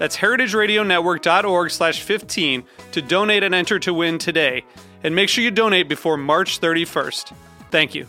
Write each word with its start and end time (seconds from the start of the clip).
That's 0.00 0.16
heritageradionetwork.org 0.16 1.70
slash 1.70 2.00
15 2.00 2.64
to 2.92 3.02
donate 3.02 3.42
and 3.42 3.54
enter 3.54 3.78
to 3.80 3.92
win 3.92 4.16
today. 4.16 4.64
And 5.04 5.14
make 5.14 5.28
sure 5.28 5.44
you 5.44 5.50
donate 5.50 5.90
before 5.90 6.16
March 6.16 6.58
31st. 6.58 7.34
Thank 7.70 7.94
you. 7.94 8.06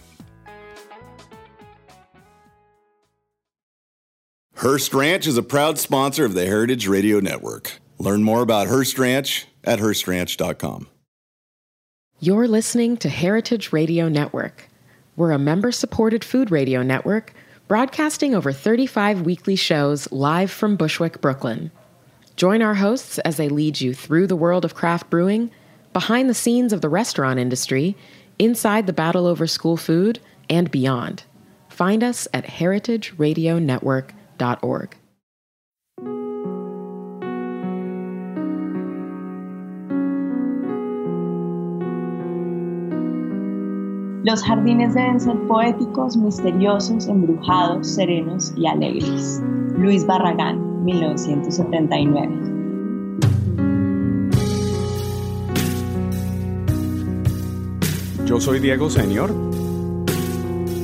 Hearst 4.56 4.94
Ranch 4.94 5.28
is 5.28 5.38
a 5.38 5.44
proud 5.44 5.80
sponsor 5.80 6.24
of 6.24 6.34
the 6.34 6.46
Heritage 6.46 6.88
Radio 6.88 7.20
Network. 7.20 7.74
Learn 8.00 8.24
more 8.24 8.42
about 8.42 8.68
Hearst 8.68 8.98
Ranch 8.98 9.48
at 9.66 9.80
HearstRanch.com. 9.80 10.88
You're 12.22 12.48
listening 12.48 12.96
to 12.98 13.10
Heritage 13.10 13.74
Radio 13.74 14.08
Network. 14.08 14.70
We're 15.18 15.32
a 15.32 15.40
member 15.40 15.74
supported 15.74 16.24
food 16.24 16.52
radio 16.52 16.84
network 16.84 17.34
broadcasting 17.68 18.34
over 18.34 18.54
35 18.54 19.24
weekly 19.24 19.58
shows 19.58 20.10
live 20.10 20.52
from 20.52 20.78
Bushwick, 20.78 21.20
Brooklyn. 21.20 21.70
Join 22.42 22.62
our 22.64 22.74
hosts 22.74 23.20
as 23.20 23.38
they 23.38 23.50
lead 23.50 23.82
you 23.82 23.94
through 23.94 24.26
the 24.26 24.36
world 24.36 24.66
of 24.66 24.74
craft 24.74 25.12
brewing, 25.12 25.52
behind 25.94 26.28
the 26.28 26.34
scenes 26.34 26.74
of 26.74 26.82
the 26.82 26.90
restaurant 26.90 27.40
industry, 27.40 27.96
inside 28.40 28.88
the 28.88 28.94
battle 28.94 29.28
over 29.28 29.46
school 29.46 29.78
food, 29.78 30.20
and 30.50 30.72
beyond. 30.72 31.24
Find 31.70 32.04
us 32.04 32.28
at 32.34 32.48
heritageradionetwork.org. 32.48 34.96
Los 44.24 44.42
jardines 44.42 44.96
deben 44.96 45.20
ser 45.20 45.36
poéticos, 45.48 46.18
misteriosos, 46.18 47.08
embrujados, 47.08 47.86
serenos 47.86 48.52
y 48.58 48.66
alegres. 48.66 49.44
Luis 49.78 50.04
Barragán, 50.06 50.71
1979. 50.82 52.52
Yo 58.26 58.40
soy 58.40 58.60
Diego 58.60 58.90
Senior. 58.90 59.34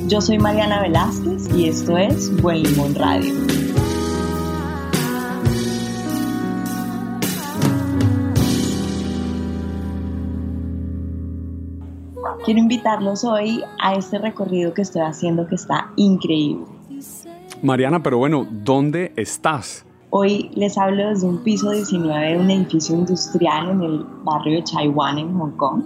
Yo 0.07 0.21
soy 0.21 0.37
Mariana 0.37 0.81
Velázquez 0.81 1.49
y 1.55 1.67
esto 1.69 1.97
es 1.97 2.41
Buen 2.41 2.63
Limón 2.63 2.93
Radio. 2.95 3.33
Quiero 12.45 12.59
invitarlos 12.61 13.23
hoy 13.25 13.63
a 13.79 13.95
este 13.95 14.19
recorrido 14.19 14.73
que 14.73 14.81
estoy 14.81 15.01
haciendo 15.01 15.47
que 15.47 15.55
está 15.55 15.91
increíble. 15.97 16.65
Mariana, 17.61 18.03
pero 18.03 18.17
bueno, 18.17 18.47
¿dónde 18.49 19.11
estás? 19.15 19.86
Hoy 20.09 20.49
les 20.55 20.77
hablo 20.77 21.09
desde 21.09 21.27
un 21.27 21.43
piso 21.43 21.69
19 21.69 22.33
de 22.33 22.39
un 22.39 22.49
edificio 22.49 22.95
industrial 22.95 23.69
en 23.71 23.81
el 23.81 24.05
barrio 24.23 24.55
de 24.55 24.63
Chaiwan, 24.63 25.17
en 25.17 25.37
Hong 25.37 25.51
Kong. 25.57 25.83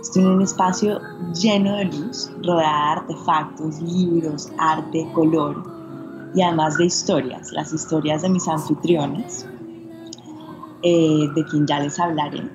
Estoy 0.00 0.22
en 0.22 0.28
un 0.28 0.42
espacio 0.42 1.00
lleno 1.34 1.74
de 1.76 1.86
luz, 1.86 2.30
rodeada 2.44 2.94
de 2.94 3.00
artefactos, 3.00 3.80
libros, 3.80 4.48
arte, 4.58 5.08
color 5.12 5.60
y 6.36 6.42
además 6.42 6.78
de 6.78 6.86
historias, 6.86 7.50
las 7.50 7.72
historias 7.72 8.22
de 8.22 8.28
mis 8.28 8.46
anfitriones, 8.46 9.44
eh, 10.82 11.26
de 11.34 11.44
quien 11.46 11.66
ya 11.66 11.80
les 11.80 11.98
hablaré. 11.98 12.48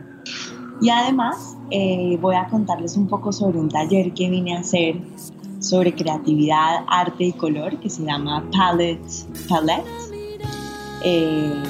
Y 0.80 0.90
además 0.90 1.58
eh, 1.70 2.18
voy 2.22 2.35
a 2.35 2.47
contarles 2.47 2.96
un 2.96 3.08
poco 3.08 3.34
sobre 3.34 3.59
un 3.59 3.68
taller 3.68 4.14
que 4.14 4.30
vine 4.30 4.56
a 4.56 4.62
hacer 4.62 5.02
sobre 5.59 5.94
creatividad, 5.94 6.85
arte 6.88 7.25
y 7.25 7.34
color 7.34 7.78
que 7.81 7.90
se 7.90 8.03
llama 8.03 8.50
Palette. 8.52 9.25
Palette. 9.50 10.12
Eh, 11.03 11.64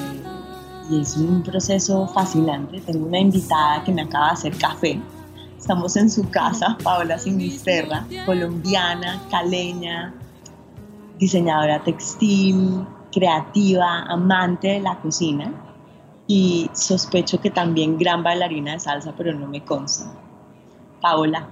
y 0.90 1.00
es 1.00 1.16
un 1.16 1.42
proceso 1.42 2.06
fascinante. 2.08 2.80
Tengo 2.80 3.06
una 3.06 3.18
invitada 3.18 3.82
que 3.84 3.92
me 3.92 4.02
acaba 4.02 4.26
de 4.26 4.32
hacer 4.32 4.58
café. 4.58 5.00
Estamos 5.58 5.96
en 5.96 6.10
su 6.10 6.28
casa, 6.28 6.76
Paola 6.82 7.18
Sinisterra, 7.18 8.06
colombiana, 8.26 9.22
caleña, 9.30 10.14
diseñadora 11.18 11.82
textil, 11.82 12.84
creativa, 13.10 14.02
amante 14.02 14.68
de 14.68 14.80
la 14.80 14.96
cocina 14.96 15.52
y 16.26 16.70
sospecho 16.74 17.40
que 17.40 17.50
también 17.50 17.96
gran 17.96 18.22
bailarina 18.22 18.72
de 18.72 18.80
salsa, 18.80 19.14
pero 19.16 19.32
no 19.32 19.46
me 19.46 19.64
consta. 19.64 20.12
Paola, 21.00 21.48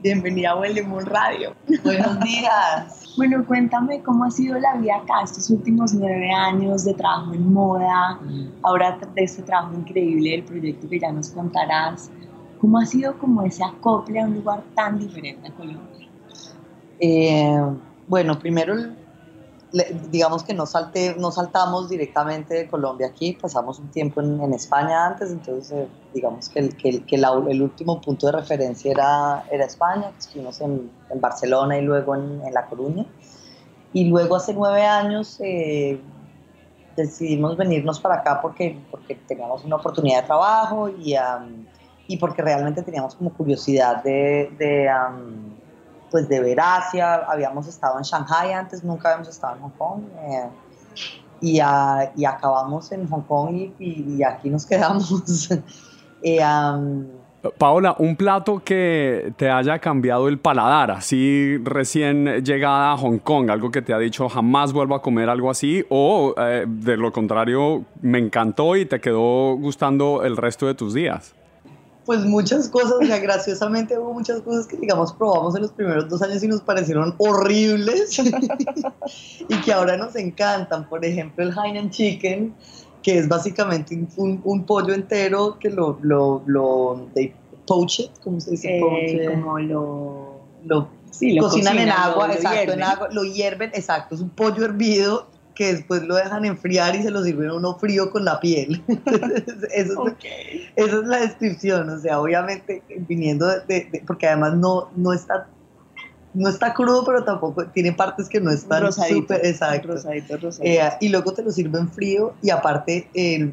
bienvenida 0.00 0.50
a 0.50 0.54
Buen 0.54 0.74
Limón 0.74 1.06
Radio. 1.06 1.54
Buenos 1.84 2.20
días. 2.20 3.01
Bueno, 3.16 3.44
cuéntame 3.46 4.02
cómo 4.02 4.24
ha 4.24 4.30
sido 4.30 4.58
la 4.58 4.76
vida 4.76 4.96
acá 4.96 5.22
estos 5.22 5.50
últimos 5.50 5.92
nueve 5.92 6.30
años 6.32 6.84
de 6.84 6.94
trabajo 6.94 7.34
en 7.34 7.52
moda, 7.52 8.18
ahora 8.62 8.98
de 9.14 9.22
este 9.22 9.42
trabajo 9.42 9.74
increíble 9.74 10.30
del 10.30 10.44
proyecto 10.44 10.88
que 10.88 10.98
ya 10.98 11.12
nos 11.12 11.30
contarás. 11.30 12.10
¿Cómo 12.60 12.78
ha 12.78 12.86
sido 12.86 13.18
como 13.18 13.42
ese 13.42 13.64
acople 13.64 14.20
a 14.20 14.24
un 14.24 14.34
lugar 14.34 14.62
tan 14.74 14.98
diferente 14.98 15.48
a 15.48 15.52
Colombia? 15.52 16.08
Eh, 17.00 17.60
bueno, 18.06 18.38
primero 18.38 18.76
digamos 20.10 20.44
que 20.44 20.52
no, 20.52 20.66
salté, 20.66 21.16
no 21.18 21.30
saltamos 21.30 21.88
directamente 21.88 22.54
de 22.54 22.68
Colombia 22.68 23.06
aquí, 23.06 23.32
pasamos 23.32 23.78
un 23.78 23.88
tiempo 23.88 24.20
en, 24.20 24.52
España 24.52 25.06
antes, 25.06 25.30
entonces 25.30 25.72
eh, 25.72 25.88
digamos 26.12 26.50
que, 26.50 26.58
el, 26.58 26.76
que, 26.76 27.02
que 27.04 27.16
el 27.16 27.62
último 27.62 28.00
punto 28.00 28.26
de 28.26 28.32
referencia 28.32 28.90
era, 28.90 29.44
era 29.50 29.64
España, 29.64 30.10
que 30.12 30.18
estuvimos 30.18 30.60
en, 30.60 30.90
en, 31.10 31.20
Barcelona 31.20 31.78
y 31.78 31.82
luego 31.82 32.14
en, 32.14 32.42
en, 32.44 32.52
La 32.52 32.66
Coruña. 32.66 33.06
Y 33.94 34.04
luego 34.04 34.36
hace 34.36 34.52
nueve 34.52 34.84
años 34.84 35.38
eh, 35.40 35.98
decidimos 36.94 37.56
venirnos 37.56 37.98
para 37.98 38.16
acá 38.16 38.40
porque, 38.42 38.78
porque 38.90 39.14
teníamos 39.14 39.64
una 39.64 39.76
oportunidad 39.76 40.20
de 40.20 40.26
trabajo 40.26 40.90
y, 40.90 41.14
um, 41.16 41.66
y 42.08 42.18
porque 42.18 42.42
realmente 42.42 42.82
teníamos 42.82 43.14
como 43.14 43.32
curiosidad 43.32 44.02
de... 44.02 44.50
de 44.58 44.88
um, 44.88 45.61
pues 46.12 46.28
de 46.28 46.40
ver 46.40 46.60
Asia, 46.60 47.14
habíamos 47.26 47.66
estado 47.66 47.96
en 47.96 48.04
Shanghai 48.04 48.52
antes, 48.52 48.84
nunca 48.84 49.08
habíamos 49.08 49.28
estado 49.28 49.56
en 49.56 49.62
Hong 49.62 49.70
Kong. 49.70 50.02
Eh, 50.20 50.48
y, 51.40 51.56
y, 51.56 52.24
acabamos 52.24 52.92
en 52.92 53.08
Hong 53.08 53.22
Kong 53.22 53.72
y, 53.80 54.22
aquí 54.22 54.48
nos 54.50 54.64
quedamos. 54.68 55.50
eh, 56.22 56.38
Paola, 57.58 57.96
un 57.98 58.14
plato 58.14 58.62
que 58.64 59.32
te 59.36 59.50
haya 59.50 59.80
cambiado 59.80 60.28
el 60.28 60.38
paladar, 60.38 60.92
así 60.92 61.58
recién 61.64 62.44
llegada 62.44 62.92
a 62.92 62.96
Hong 62.96 63.18
Kong, 63.18 63.50
algo 63.50 63.72
que 63.72 63.82
te 63.82 63.92
ha 63.92 63.98
dicho 63.98 64.28
jamás 64.28 64.72
vuelvo 64.72 64.94
a 64.94 65.02
comer 65.02 65.28
algo 65.28 65.50
así, 65.50 65.84
o 65.88 66.34
eh, 66.36 66.66
de 66.68 66.96
lo 66.96 67.10
contrario, 67.10 67.84
me 68.00 68.18
encantó 68.18 68.76
y 68.76 68.84
te 68.84 69.00
quedó 69.00 69.56
gustando 69.56 70.22
el 70.22 70.36
resto 70.36 70.66
de 70.66 70.74
tus 70.74 70.94
días 70.94 71.34
pues 72.04 72.24
muchas 72.24 72.68
cosas, 72.68 72.94
o 73.00 73.04
sea, 73.04 73.18
graciosamente 73.18 73.98
hubo 73.98 74.12
muchas 74.12 74.40
cosas 74.40 74.66
que, 74.66 74.76
digamos, 74.76 75.12
probamos 75.12 75.54
en 75.54 75.62
los 75.62 75.72
primeros 75.72 76.08
dos 76.08 76.22
años 76.22 76.42
y 76.42 76.48
nos 76.48 76.60
parecieron 76.60 77.14
horribles 77.18 78.18
y 79.48 79.60
que 79.60 79.72
ahora 79.72 79.96
nos 79.96 80.16
encantan. 80.16 80.88
Por 80.88 81.04
ejemplo, 81.04 81.44
el 81.44 81.56
Hainan 81.56 81.90
Chicken, 81.90 82.54
que 83.02 83.18
es 83.18 83.28
básicamente 83.28 84.06
un, 84.16 84.40
un 84.44 84.64
pollo 84.64 84.94
entero 84.94 85.58
que 85.58 85.70
lo, 85.70 85.98
lo, 86.02 86.42
lo 86.46 87.08
de 87.14 87.34
poached, 87.66 88.10
¿cómo 88.22 88.40
se 88.40 88.52
dice? 88.52 88.78
Eh, 88.78 89.28
como 89.30 89.58
lo, 89.58 90.40
lo, 90.64 90.88
sí, 91.10 91.34
lo 91.34 91.44
cocinan, 91.44 91.78
en 91.78 91.90
agua, 91.90 92.32
exacto, 92.32 92.72
en 92.72 92.82
agua, 92.82 93.08
lo 93.12 93.24
hierven, 93.24 93.70
exacto, 93.74 94.14
es 94.14 94.20
un 94.20 94.30
pollo 94.30 94.64
hervido 94.64 95.28
que 95.54 95.74
después 95.74 96.02
lo 96.02 96.16
dejan 96.16 96.44
enfriar 96.44 96.94
y 96.94 97.02
se 97.02 97.10
lo 97.10 97.22
sirven 97.22 97.50
uno 97.50 97.78
frío 97.78 98.10
con 98.10 98.24
la 98.24 98.40
piel. 98.40 98.82
eso 99.74 100.06
es, 100.06 100.14
esa 100.76 100.96
es 100.98 101.04
la 101.04 101.18
descripción, 101.18 101.88
o 101.90 101.98
sea, 101.98 102.20
obviamente 102.20 102.82
viniendo 103.08 103.46
de, 103.46 104.02
porque 104.06 104.28
además 104.28 104.54
no, 104.54 104.90
no 104.96 105.12
está 105.12 105.48
no 106.34 106.48
está 106.48 106.72
crudo, 106.72 107.04
pero 107.04 107.24
tampoco 107.24 107.66
tiene 107.66 107.92
partes 107.92 108.28
que 108.28 108.40
no 108.40 108.50
están 108.50 108.90
súper 108.90 109.44
exacto. 109.44 109.88
Rosadito, 109.88 110.38
rosadito. 110.38 110.64
Eh, 110.64 110.90
y 111.00 111.08
luego 111.10 111.34
te 111.34 111.42
lo 111.42 111.50
sirven 111.50 111.90
frío 111.90 112.32
y 112.40 112.48
aparte 112.48 113.08
eh, 113.12 113.52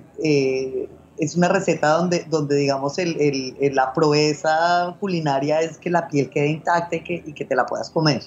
es 1.17 1.35
una 1.35 1.49
receta 1.49 1.89
donde, 1.89 2.25
donde 2.29 2.55
digamos, 2.55 2.97
el, 2.97 3.19
el, 3.19 3.75
la 3.75 3.93
proeza 3.93 4.95
culinaria 4.99 5.59
es 5.61 5.77
que 5.77 5.89
la 5.89 6.07
piel 6.07 6.29
quede 6.29 6.47
intacta 6.47 6.95
y 6.95 7.03
que, 7.03 7.23
y 7.25 7.33
que 7.33 7.45
te 7.45 7.55
la 7.55 7.65
puedas 7.65 7.89
comer. 7.89 8.23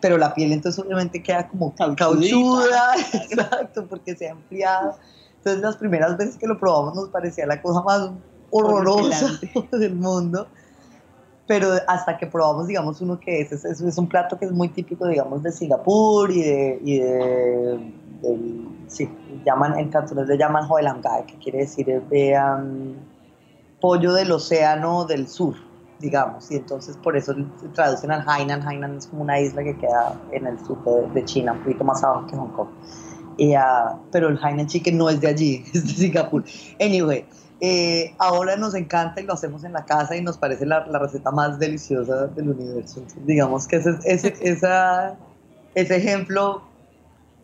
Pero 0.00 0.18
la 0.18 0.34
piel 0.34 0.52
entonces 0.52 0.84
obviamente 0.84 1.22
queda 1.22 1.48
como 1.48 1.74
cauchuda, 1.74 2.94
exacto, 3.12 3.86
porque 3.86 4.14
se 4.16 4.28
ha 4.28 4.30
enfriado. 4.30 4.96
Entonces 5.38 5.62
las 5.62 5.76
primeras 5.76 6.16
veces 6.16 6.36
que 6.36 6.46
lo 6.46 6.58
probamos 6.58 6.94
nos 6.94 7.08
parecía 7.08 7.46
la 7.46 7.60
cosa 7.60 7.82
más 7.82 8.10
horrorosa 8.50 9.40
del 9.72 9.94
mundo. 9.94 10.46
Pero 11.48 11.72
hasta 11.88 12.16
que 12.16 12.26
probamos, 12.26 12.68
digamos, 12.68 13.00
uno 13.00 13.18
que 13.18 13.40
es, 13.40 13.52
es, 13.52 13.64
es 13.64 13.98
un 13.98 14.08
plato 14.08 14.38
que 14.38 14.44
es 14.44 14.52
muy 14.52 14.68
típico, 14.68 15.06
digamos, 15.06 15.42
de 15.42 15.50
Singapur 15.50 16.30
y 16.30 16.40
de, 16.40 16.78
y 16.84 16.98
de, 17.00 17.92
sí, 18.86 19.08
llaman, 19.44 19.76
en 19.78 19.90
cantones 19.90 20.28
le 20.28 20.38
llaman 20.38 20.66
Hoelangay, 20.70 21.26
que 21.26 21.36
quiere 21.38 21.58
decir 21.58 21.86
de, 21.86 22.38
pollo 23.80 24.12
del 24.12 24.30
océano 24.30 25.04
del 25.04 25.26
sur 25.26 25.56
digamos, 26.02 26.50
y 26.50 26.56
entonces 26.56 26.96
por 26.98 27.16
eso 27.16 27.34
traducen 27.74 28.10
al 28.10 28.28
Hainan. 28.28 28.66
Hainan 28.66 28.96
es 28.96 29.06
como 29.06 29.22
una 29.22 29.40
isla 29.40 29.62
que 29.62 29.76
queda 29.78 30.20
en 30.32 30.46
el 30.46 30.58
sur 30.66 30.78
de, 31.14 31.24
China, 31.24 31.52
un 31.52 31.60
poquito 31.60 31.84
más 31.84 32.04
abajo 32.04 32.26
que 32.26 32.36
Hong 32.36 32.52
Kong. 32.52 32.68
Y, 33.38 33.56
uh, 33.56 33.96
pero 34.10 34.28
el 34.28 34.38
Hainan 34.42 34.66
Chicken 34.66 34.98
no 34.98 35.08
es 35.08 35.20
de 35.20 35.28
allí, 35.28 35.64
es 35.72 35.86
de 35.86 35.94
Singapur. 35.94 36.44
Anyway, 36.80 37.24
eh, 37.60 38.14
ahora 38.18 38.56
nos 38.56 38.74
encanta 38.74 39.20
y 39.20 39.24
lo 39.24 39.34
hacemos 39.34 39.64
en 39.64 39.72
la 39.72 39.84
casa 39.84 40.16
y 40.16 40.20
nos 40.20 40.36
parece 40.36 40.66
la, 40.66 40.84
la 40.86 40.98
receta 40.98 41.30
más 41.30 41.58
deliciosa 41.58 42.26
del 42.26 42.50
universo. 42.50 42.98
Entonces, 42.98 43.24
digamos 43.24 43.66
que 43.68 43.76
ese, 43.76 43.96
ese, 44.04 44.34
esa, 44.42 45.16
ese 45.74 45.96
ejemplo 45.96 46.62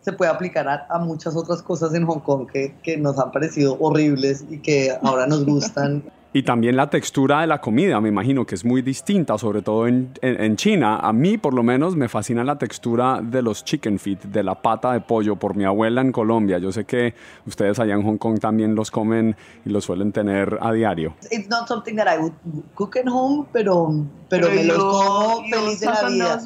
se 0.00 0.12
puede 0.12 0.31
aplicar 0.31 0.69
a, 0.69 0.87
a, 0.90 0.99
muchas 0.99 1.37
otras 1.37 1.62
cosas 1.62 1.94
en 1.94 2.04
Hong 2.04 2.20
Kong 2.20 2.49
que, 2.50 2.75
que 2.82 2.96
nos 2.96 3.19
han 3.19 3.31
parecido 3.31 3.76
horribles 3.78 4.44
y 4.50 4.58
que 4.58 4.93
ahora 5.02 5.26
nos 5.26 5.46
gustan. 5.46 6.02
Y 6.30 6.42
también 6.42 6.76
la 6.76 6.90
textura 6.90 7.40
de 7.40 7.46
la 7.46 7.58
comida, 7.58 8.00
me 8.02 8.10
imagino 8.10 8.44
que 8.44 8.54
es 8.54 8.62
muy 8.62 8.82
distinta, 8.82 9.38
sobre 9.38 9.62
todo 9.62 9.86
en, 9.86 10.12
en, 10.20 10.56
China. 10.56 10.98
A 10.98 11.10
mí, 11.12 11.38
por 11.38 11.54
lo 11.54 11.62
menos, 11.62 11.96
me 11.96 12.08
fascina 12.08 12.44
la 12.44 12.58
textura 12.58 13.20
de 13.22 13.40
los 13.40 13.64
chicken 13.64 13.98
feet, 13.98 14.19
de 14.25 14.42
la 14.42 14.60
pata 14.60 14.92
de 14.92 15.00
pollo, 15.00 15.36
por 15.36 15.56
mi 15.56 15.64
abuela 15.64 16.02
en 16.02 16.12
Colombia. 16.12 16.58
Yo 16.58 16.70
sé 16.70 16.84
que 16.84 17.14
ustedes 17.46 17.78
allá 17.78 17.94
en 17.94 18.02
Hong 18.02 18.19
Kong 18.19 18.38
también 18.38 18.75
los 18.75 18.90
comen 18.90 19.36
y 19.64 19.70
los 19.70 19.84
suelen 19.84 20.12
tener 20.12 20.58
a 20.60 20.70
diario. 20.72 21.14
It's 21.30 21.48
not 21.48 21.66
something 21.66 21.96
that 21.96 22.06
I 22.14 22.19
would 22.20 22.34
cook 22.75 22.96
at 22.98 23.10
home, 23.10 23.46
pero, 23.50 23.90
pero, 24.28 24.50
me 24.50 24.64
los 24.64 24.76
como 24.76 25.44
feliz 25.44 25.80
de 25.80 25.86
la 25.86 26.08
vida. 26.10 26.38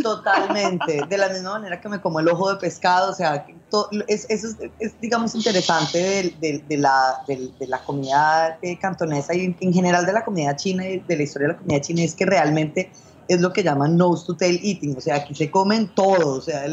Totalmente. 0.00 1.02
De 1.08 1.18
la 1.18 1.28
misma 1.28 1.54
manera 1.54 1.80
que 1.80 1.88
me 1.88 2.00
como 2.00 2.20
el 2.20 2.28
ojo 2.28 2.52
de 2.52 2.60
pescado, 2.60 3.10
o 3.10 3.14
sea, 3.14 3.44
es, 4.06 4.26
eso 4.28 4.48
es, 4.78 5.00
digamos, 5.00 5.34
interesante 5.34 6.34
de, 6.40 6.64
de, 6.68 6.76
la, 6.76 7.22
de, 7.26 7.66
la 7.66 7.78
comunidad 7.84 8.58
cantonesa 8.80 9.34
y 9.34 9.56
en 9.60 9.72
general 9.72 10.06
de 10.06 10.12
la 10.12 10.24
comunidad 10.24 10.56
china 10.56 10.88
y 10.88 11.00
de 11.00 11.16
la 11.16 11.22
historia 11.22 11.48
de 11.48 11.54
la 11.54 11.58
comunidad 11.58 11.82
china 11.82 12.02
es 12.02 12.14
que 12.14 12.26
realmente 12.26 12.90
es 13.28 13.40
lo 13.40 13.52
que 13.52 13.62
llaman 13.62 13.96
nose 13.96 14.26
to 14.26 14.36
tail 14.36 14.58
eating, 14.62 14.96
o 14.96 15.00
sea, 15.00 15.16
aquí 15.16 15.34
se 15.34 15.50
comen 15.50 15.88
todo, 15.94 16.36
o 16.36 16.40
sea, 16.40 16.64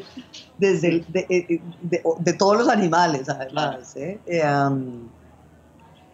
desde 0.58 1.04
de, 1.08 1.60
de, 1.82 2.32
todos 2.34 2.56
los 2.58 2.68
animales, 2.68 3.28
además. 3.28 3.96
¿eh? 3.96 4.18
eh 4.26 4.42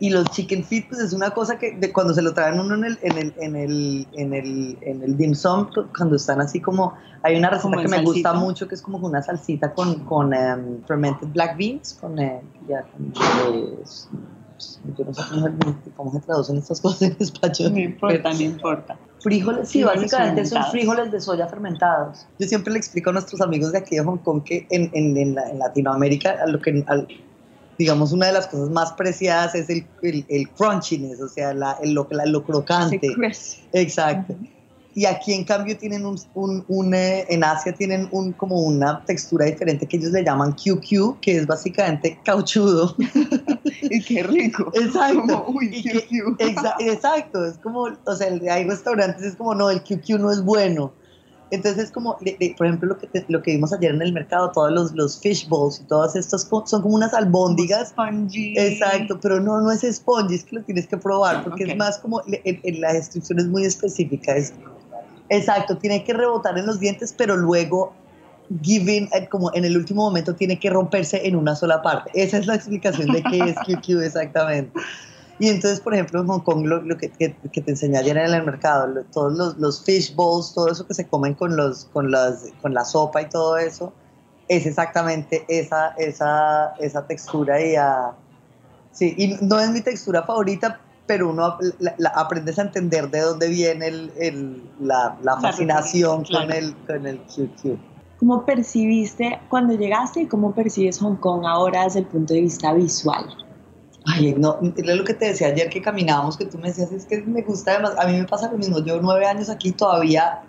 y 0.02 0.10
los 0.10 0.28
chicken 0.30 0.64
feet, 0.64 0.86
pues 0.88 1.00
es 1.00 1.12
una 1.12 1.30
cosa 1.30 1.60
que 1.60 1.76
de 1.76 1.92
cuando 1.92 2.12
se 2.12 2.22
lo 2.22 2.34
traen 2.34 2.58
uno 2.58 2.74
en 2.74 2.84
el, 2.84 2.98
en 3.02 3.18
el, 3.18 3.34
en 3.38 3.54
el, 3.54 4.08
en 4.14 4.34
el, 4.34 4.78
en 4.80 5.00
el 5.00 5.16
dim 5.16 5.32
sum, 5.32 5.68
cuando 5.96 6.16
están 6.16 6.40
así 6.40 6.60
como, 6.60 6.94
hay 7.22 7.36
una 7.36 7.50
receta 7.50 7.76
que 7.76 7.86
me 7.86 8.02
gusta 8.02 8.32
mucho 8.32 8.66
que 8.66 8.74
es 8.74 8.82
como 8.82 8.98
una 8.98 9.22
salsita 9.22 9.72
con, 9.72 10.00
con 10.00 10.34
um, 10.34 10.82
fermented 10.88 11.28
black 11.28 11.56
beans, 11.56 11.96
con, 12.00 12.18
eh, 12.18 12.42
ya, 12.68 12.82
con 12.82 13.12
eh, 13.54 13.76
yo 14.98 15.04
no 15.04 15.14
sé 15.14 15.22
cómo, 15.94 16.10
se 16.10 16.18
traducen 16.18 16.56
estas 16.56 16.80
cosas 16.80 17.02
en 17.02 17.16
español. 17.20 17.72
No 17.72 17.78
importa, 17.78 18.32
no 18.32 18.40
importa. 18.40 18.98
Frijoles, 19.20 19.68
sí, 19.68 19.84
básicamente 19.84 20.44
son 20.46 20.64
frijoles 20.72 21.12
de 21.12 21.20
soya 21.20 21.46
fermentados. 21.46 22.26
Yo 22.40 22.48
siempre 22.48 22.72
le 22.72 22.80
explico 22.80 23.10
a 23.10 23.12
nuestros 23.12 23.40
amigos 23.40 23.70
de 23.70 23.78
aquí 23.78 23.94
de 23.94 24.02
Hong 24.02 24.18
Kong 24.18 24.42
que 24.42 24.66
en, 24.70 24.90
en, 24.94 25.16
en, 25.16 25.36
Latinoamérica, 25.60 26.38
a 26.42 26.48
lo 26.48 26.60
que, 26.60 26.84
digamos, 27.78 28.12
una 28.12 28.26
de 28.26 28.32
las 28.32 28.46
cosas 28.46 28.70
más 28.70 28.92
preciadas 28.92 29.54
es 29.54 29.68
el, 29.70 29.86
el, 30.02 30.48
crunchiness, 30.50 31.20
o 31.20 31.28
sea, 31.28 31.54
la, 31.54 31.78
el, 31.82 31.92
lo, 31.92 32.06
lo 32.26 32.44
crocante. 32.44 33.14
Exacto. 33.72 34.36
Y 34.94 35.06
aquí 35.06 35.32
en 35.32 35.44
cambio 35.44 35.76
tienen 35.78 36.04
un, 36.04 36.20
un, 36.34 36.64
un 36.68 36.94
eh, 36.94 37.24
en 37.30 37.42
Asia 37.42 37.72
tienen 37.72 38.08
un, 38.10 38.32
como 38.32 38.60
una 38.60 39.02
textura 39.06 39.46
diferente 39.46 39.86
que 39.86 39.96
ellos 39.96 40.10
le 40.10 40.22
llaman 40.22 40.52
QQ, 40.52 41.18
que 41.20 41.38
es 41.38 41.46
básicamente 41.46 42.18
cauchudo. 42.24 42.94
y 43.82 44.02
qué 44.02 44.22
rico. 44.22 44.70
Exacto. 44.74 45.20
Como, 45.20 45.58
uy, 45.58 45.82
QQ. 45.82 46.36
exacto, 46.80 47.46
es 47.46 47.56
como, 47.58 47.88
o 48.04 48.16
sea, 48.16 48.28
hay 48.50 48.64
restaurantes, 48.64 49.22
es 49.22 49.36
como, 49.36 49.54
no, 49.54 49.70
el 49.70 49.82
QQ 49.82 50.20
no 50.20 50.30
es 50.30 50.42
bueno 50.42 50.92
entonces, 51.52 51.90
como, 51.90 52.16
por 52.16 52.66
ejemplo, 52.66 52.88
lo 52.88 52.98
que, 52.98 53.24
lo 53.28 53.42
que 53.42 53.50
vimos 53.50 53.74
ayer 53.74 53.94
en 53.94 54.00
el 54.00 54.14
mercado, 54.14 54.50
todos 54.52 54.72
los, 54.72 54.92
los 54.92 55.20
fish 55.20 55.46
balls 55.50 55.80
y 55.80 55.84
todos 55.84 56.16
estos 56.16 56.48
son 56.64 56.80
como 56.80 56.94
unas 56.94 57.12
albóndigas. 57.12 57.90
Spongy. 57.90 58.54
Exacto, 58.56 59.20
pero 59.20 59.38
no, 59.38 59.60
no 59.60 59.70
es 59.70 59.82
spongy, 59.82 60.36
es 60.36 60.44
que 60.44 60.56
lo 60.56 60.62
tienes 60.62 60.86
que 60.86 60.96
probar, 60.96 61.44
porque 61.44 61.64
es 61.64 61.76
más 61.76 61.98
como, 61.98 62.22
la 62.24 62.92
descripción 62.94 63.38
es 63.38 63.48
muy 63.48 63.66
específica. 63.66 64.34
Es, 64.34 64.54
exacto, 65.28 65.76
tiene 65.76 66.02
que 66.04 66.14
rebotar 66.14 66.56
en 66.56 66.64
los 66.64 66.80
dientes, 66.80 67.14
pero 67.16 67.36
luego 67.36 67.92
giving, 68.62 69.10
eh, 69.12 69.28
como 69.28 69.52
en 69.54 69.66
el 69.66 69.76
último 69.76 70.04
momento, 70.04 70.34
tiene 70.34 70.58
que 70.58 70.70
romperse 70.70 71.26
en 71.26 71.36
una 71.36 71.54
sola 71.54 71.82
parte. 71.82 72.10
Esa 72.14 72.38
es 72.38 72.46
la 72.46 72.54
explicación 72.54 73.12
de 73.12 73.22
qué 73.24 73.38
es 73.40 73.56
QQ 73.66 74.02
exactamente. 74.02 74.72
Y 75.42 75.48
entonces, 75.48 75.80
por 75.80 75.92
ejemplo, 75.92 76.20
en 76.20 76.28
Hong 76.28 76.38
Kong, 76.42 76.66
lo, 76.66 76.96
que, 76.96 77.10
que, 77.10 77.30
te 77.60 77.70
enseñé 77.72 77.98
ayer 77.98 78.16
en 78.16 78.32
el 78.32 78.44
mercado, 78.44 79.02
todos 79.12 79.36
los, 79.36 79.58
los, 79.58 79.84
fish 79.84 80.14
bowls, 80.14 80.54
todo 80.54 80.68
eso 80.68 80.86
que 80.86 80.94
se 80.94 81.08
comen 81.08 81.34
con, 81.34 81.56
los, 81.56 81.86
con, 81.86 82.12
las, 82.12 82.46
con 82.62 82.72
la 82.72 82.84
sopa 82.84 83.22
y 83.22 83.28
todo 83.28 83.56
eso, 83.56 83.92
es 84.46 84.66
exactamente 84.66 85.44
esa, 85.48 85.94
esa, 85.98 86.74
esa 86.78 87.04
textura. 87.08 87.60
Y, 87.60 87.74
sí, 88.92 89.16
y 89.18 89.44
no 89.44 89.58
es 89.58 89.70
mi 89.70 89.80
textura 89.80 90.22
favorita, 90.22 90.78
pero 91.08 91.30
uno 91.30 91.58
la, 91.80 92.10
aprendes 92.10 92.60
a 92.60 92.62
entender 92.62 93.10
de 93.10 93.22
dónde 93.22 93.48
viene 93.48 93.88
el, 93.88 94.12
el, 94.20 94.62
la, 94.78 95.18
la, 95.24 95.40
fascinación 95.40 96.22
con, 96.22 96.52
el, 96.52 96.76
con 96.86 97.04
el 97.04 97.18
QQ. 97.18 97.80
¿Cómo 98.20 98.46
percibiste 98.46 99.40
cuando 99.50 99.74
llegaste 99.74 100.20
y 100.20 100.26
cómo 100.28 100.54
percibes 100.54 101.00
Hong 101.00 101.16
Kong 101.16 101.44
ahora 101.44 101.82
desde 101.82 101.98
el 101.98 102.06
punto 102.06 102.32
de 102.32 102.42
vista 102.42 102.72
visual? 102.72 103.26
Ay, 104.06 104.34
no, 104.36 104.58
lo 104.60 105.04
que 105.04 105.14
te 105.14 105.26
decía 105.26 105.48
ayer 105.48 105.68
que 105.68 105.80
caminábamos, 105.80 106.36
que 106.36 106.46
tú 106.46 106.58
me 106.58 106.68
decías, 106.68 106.90
es 106.90 107.06
que 107.06 107.22
me 107.22 107.42
gusta 107.42 107.72
además, 107.72 107.94
a 107.98 108.06
mí 108.06 108.18
me 108.18 108.24
pasa 108.24 108.50
lo 108.50 108.58
mismo, 108.58 108.80
yo 108.80 109.00
nueve 109.00 109.26
años 109.26 109.48
aquí 109.48 109.70
todavía 109.72 110.42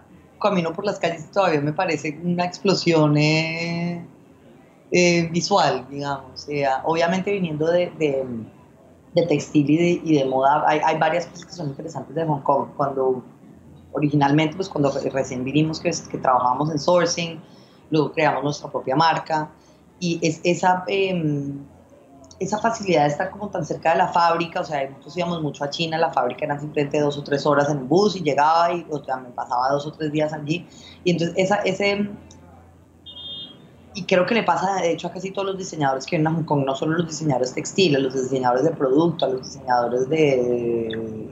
camino 0.43 0.73
por 0.73 0.85
las 0.85 0.99
calles 0.99 1.25
y 1.29 1.33
todavía 1.33 1.61
me 1.61 1.71
parece 1.71 2.19
una 2.21 2.45
explosión 2.45 3.17
eh, 3.17 4.05
eh, 4.91 5.29
visual, 5.31 5.87
digamos. 5.89 6.47
obviamente 6.83 7.31
viniendo 7.31 7.71
de, 7.71 7.91
de, 7.97 9.25
textil 9.27 9.69
y 9.69 9.99
de, 9.99 10.19
de 10.19 10.25
moda, 10.25 10.63
hay, 10.67 10.79
hay, 10.83 10.97
varias 10.97 11.27
cosas 11.27 11.45
que 11.45 11.53
son 11.53 11.69
interesantes 11.69 12.13
de 12.13 12.25
Hong 12.25 12.41
Kong. 12.41 12.67
Cuando 12.75 13.23
originalmente, 13.93 14.55
pues 14.55 14.67
cuando 14.67 14.91
recién 14.91 15.43
vinimos 15.43 15.79
que, 15.79 15.91
que 16.11 16.17
trabajábamos 16.17 16.71
en 16.71 16.79
sourcing, 16.79 17.39
luego 17.89 18.11
creamos 18.11 18.43
nuestra 18.43 18.69
propia 18.69 18.95
marca 18.95 19.49
y 19.99 20.19
es 20.21 20.41
esa... 20.43 20.83
Esa 22.43 22.59
facilidad 22.59 23.03
de 23.03 23.09
estar 23.09 23.31
como 23.31 23.49
tan 23.49 23.65
cerca 23.65 23.91
de 23.91 23.99
la 23.99 24.07
fábrica, 24.09 24.61
o 24.61 24.63
sea, 24.63 24.87
nosotros 24.89 25.17
íbamos 25.17 25.41
mucho 25.41 25.63
a 25.63 25.69
China, 25.69 25.97
la 25.97 26.11
fábrica 26.11 26.45
eran 26.45 26.59
simplemente 26.59 26.99
dos 26.99 27.17
o 27.17 27.23
tres 27.23 27.45
horas 27.45 27.69
en 27.69 27.77
el 27.79 27.83
bus 27.85 28.15
y 28.17 28.21
llegaba 28.21 28.73
y 28.73 28.85
o 28.89 29.03
sea, 29.03 29.17
me 29.17 29.29
pasaba 29.29 29.69
dos 29.69 29.85
o 29.85 29.91
tres 29.93 30.11
días 30.11 30.33
allí. 30.33 30.67
Y 31.03 31.11
entonces 31.11 31.35
esa, 31.37 31.55
ese, 31.57 32.09
y 33.95 34.03
creo 34.03 34.25
que 34.25 34.35
le 34.35 34.43
pasa 34.43 34.81
de 34.81 34.91
hecho 34.91 35.07
a 35.07 35.11
casi 35.11 35.31
todos 35.31 35.47
los 35.47 35.57
diseñadores 35.57 36.05
que 36.05 36.17
vienen 36.17 36.33
a 36.33 36.35
Hong 36.35 36.43
Kong, 36.43 36.65
no 36.65 36.75
solo 36.75 36.97
los 36.97 37.07
diseñadores 37.07 37.53
textiles, 37.53 38.01
los 38.01 38.13
diseñadores 38.13 38.63
de 38.63 38.71
producto, 38.71 39.27
los 39.27 39.43
diseñadores 39.43 40.09
de, 40.09 41.29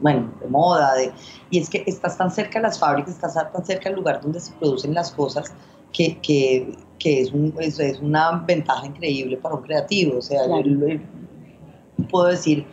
bueno, 0.00 0.32
de 0.40 0.48
moda, 0.48 0.94
de, 0.94 1.12
y 1.50 1.58
es 1.58 1.68
que 1.68 1.84
estás 1.86 2.16
tan 2.16 2.30
cerca 2.30 2.58
de 2.58 2.64
las 2.64 2.78
fábricas, 2.78 3.14
estás 3.14 3.34
tan 3.34 3.64
cerca 3.64 3.90
del 3.90 3.96
lugar 3.96 4.20
donde 4.20 4.40
se 4.40 4.52
producen 4.54 4.94
las 4.94 5.12
cosas, 5.12 5.52
que, 5.92 6.18
que 6.20 6.74
que 7.02 7.20
es, 7.20 7.32
un, 7.32 7.52
es, 7.58 7.80
es, 7.80 7.98
una 7.98 8.44
ventaja 8.46 8.86
increíble 8.86 9.36
para 9.36 9.56
un 9.56 9.62
creativo. 9.62 10.18
O 10.18 10.22
sea, 10.22 10.46
yo, 10.46 12.06
puedo 12.08 12.26
decir, 12.26 12.64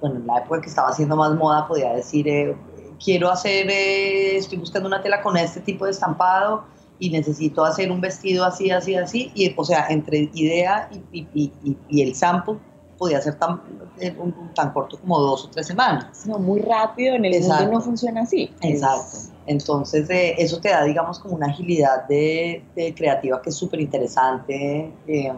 bueno, 0.00 0.16
en 0.16 0.26
la 0.26 0.38
época 0.38 0.60
que 0.60 0.68
estaba 0.68 0.88
haciendo 0.88 1.16
más 1.16 1.34
moda, 1.34 1.66
podía 1.66 1.92
decir, 1.92 2.28
eh, 2.28 2.56
quiero 3.02 3.28
hacer, 3.30 3.68
eh, 3.68 4.36
estoy 4.36 4.58
buscando 4.58 4.88
una 4.88 5.02
tela 5.02 5.20
con 5.20 5.36
este 5.36 5.60
tipo 5.60 5.84
de 5.84 5.90
estampado 5.90 6.64
y 7.00 7.10
necesito 7.10 7.64
hacer 7.64 7.90
un 7.90 8.00
vestido 8.00 8.44
así, 8.44 8.70
así, 8.70 8.94
así, 8.94 9.32
y 9.34 9.52
o 9.56 9.64
sea, 9.64 9.88
entre 9.88 10.30
idea 10.32 10.88
y, 11.10 11.26
y, 11.34 11.52
y, 11.64 11.76
y 11.88 12.02
el 12.02 12.14
sample 12.14 12.58
podía 13.02 13.20
ser 13.20 13.34
tan, 13.34 13.60
eh, 13.98 14.16
tan 14.54 14.72
corto 14.72 14.96
como 14.96 15.18
dos 15.18 15.46
o 15.46 15.48
tres 15.48 15.66
semanas. 15.66 16.24
No, 16.24 16.38
muy 16.38 16.60
rápido, 16.60 17.16
en 17.16 17.24
el 17.24 17.34
Exacto. 17.34 17.64
mundo 17.64 17.78
no 17.78 17.84
funciona 17.84 18.20
así. 18.22 18.54
Exacto. 18.60 19.18
Entonces, 19.48 20.08
eh, 20.08 20.36
eso 20.38 20.60
te 20.60 20.68
da, 20.68 20.84
digamos, 20.84 21.18
como 21.18 21.34
una 21.34 21.48
agilidad 21.48 22.06
de, 22.06 22.64
de 22.76 22.94
creativa 22.94 23.42
que 23.42 23.50
es 23.50 23.56
súper 23.56 23.80
interesante 23.80 24.92
eh, 25.08 25.32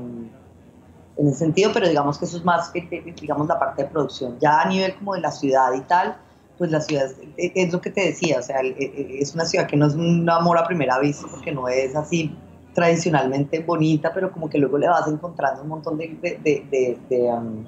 en 1.17 1.27
ese 1.27 1.39
sentido, 1.39 1.71
pero 1.73 1.89
digamos 1.89 2.19
que 2.19 2.27
eso 2.27 2.37
es 2.37 2.45
más, 2.45 2.71
digamos, 2.71 3.49
la 3.49 3.59
parte 3.59 3.85
de 3.85 3.89
producción. 3.89 4.37
Ya 4.41 4.61
a 4.61 4.69
nivel 4.69 4.95
como 4.97 5.15
de 5.15 5.23
la 5.23 5.31
ciudad 5.31 5.73
y 5.73 5.81
tal, 5.81 6.19
pues 6.59 6.71
la 6.71 6.83
ciudad 6.83 7.07
es, 7.39 7.53
es 7.55 7.73
lo 7.73 7.81
que 7.81 7.89
te 7.89 8.03
decía, 8.03 8.41
o 8.41 8.43
sea, 8.43 8.59
es 8.61 9.35
una 9.35 9.47
ciudad 9.47 9.67
que 9.67 9.79
no 9.79 9.87
es 9.87 9.95
un 9.95 10.29
amor 10.29 10.59
a 10.59 10.67
primera 10.67 10.99
vista, 10.99 11.27
porque 11.31 11.51
no 11.51 11.67
es 11.67 11.97
así 11.97 12.37
tradicionalmente 12.75 13.61
bonita, 13.61 14.13
pero 14.13 14.31
como 14.33 14.51
que 14.51 14.59
luego 14.59 14.77
le 14.77 14.89
vas 14.89 15.09
encontrando 15.09 15.63
un 15.63 15.69
montón 15.69 15.97
de, 15.97 16.09
de, 16.21 16.67
de, 16.71 16.99
de, 17.09 17.33
um, 17.33 17.65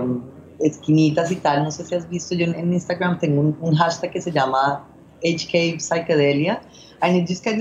um, 0.00 0.22
esquinitas 0.60 1.30
y 1.30 1.36
tal. 1.36 1.64
No 1.64 1.70
sé 1.70 1.84
si 1.84 1.94
has 1.94 2.08
visto, 2.08 2.34
yo 2.34 2.46
en 2.46 2.72
Instagram 2.72 3.18
tengo 3.18 3.54
un, 3.60 3.74
hashtag 3.74 4.12
que 4.12 4.20
se 4.20 4.30
llama 4.30 4.86
HK 5.22 5.80
Psychedelia. 5.80 6.62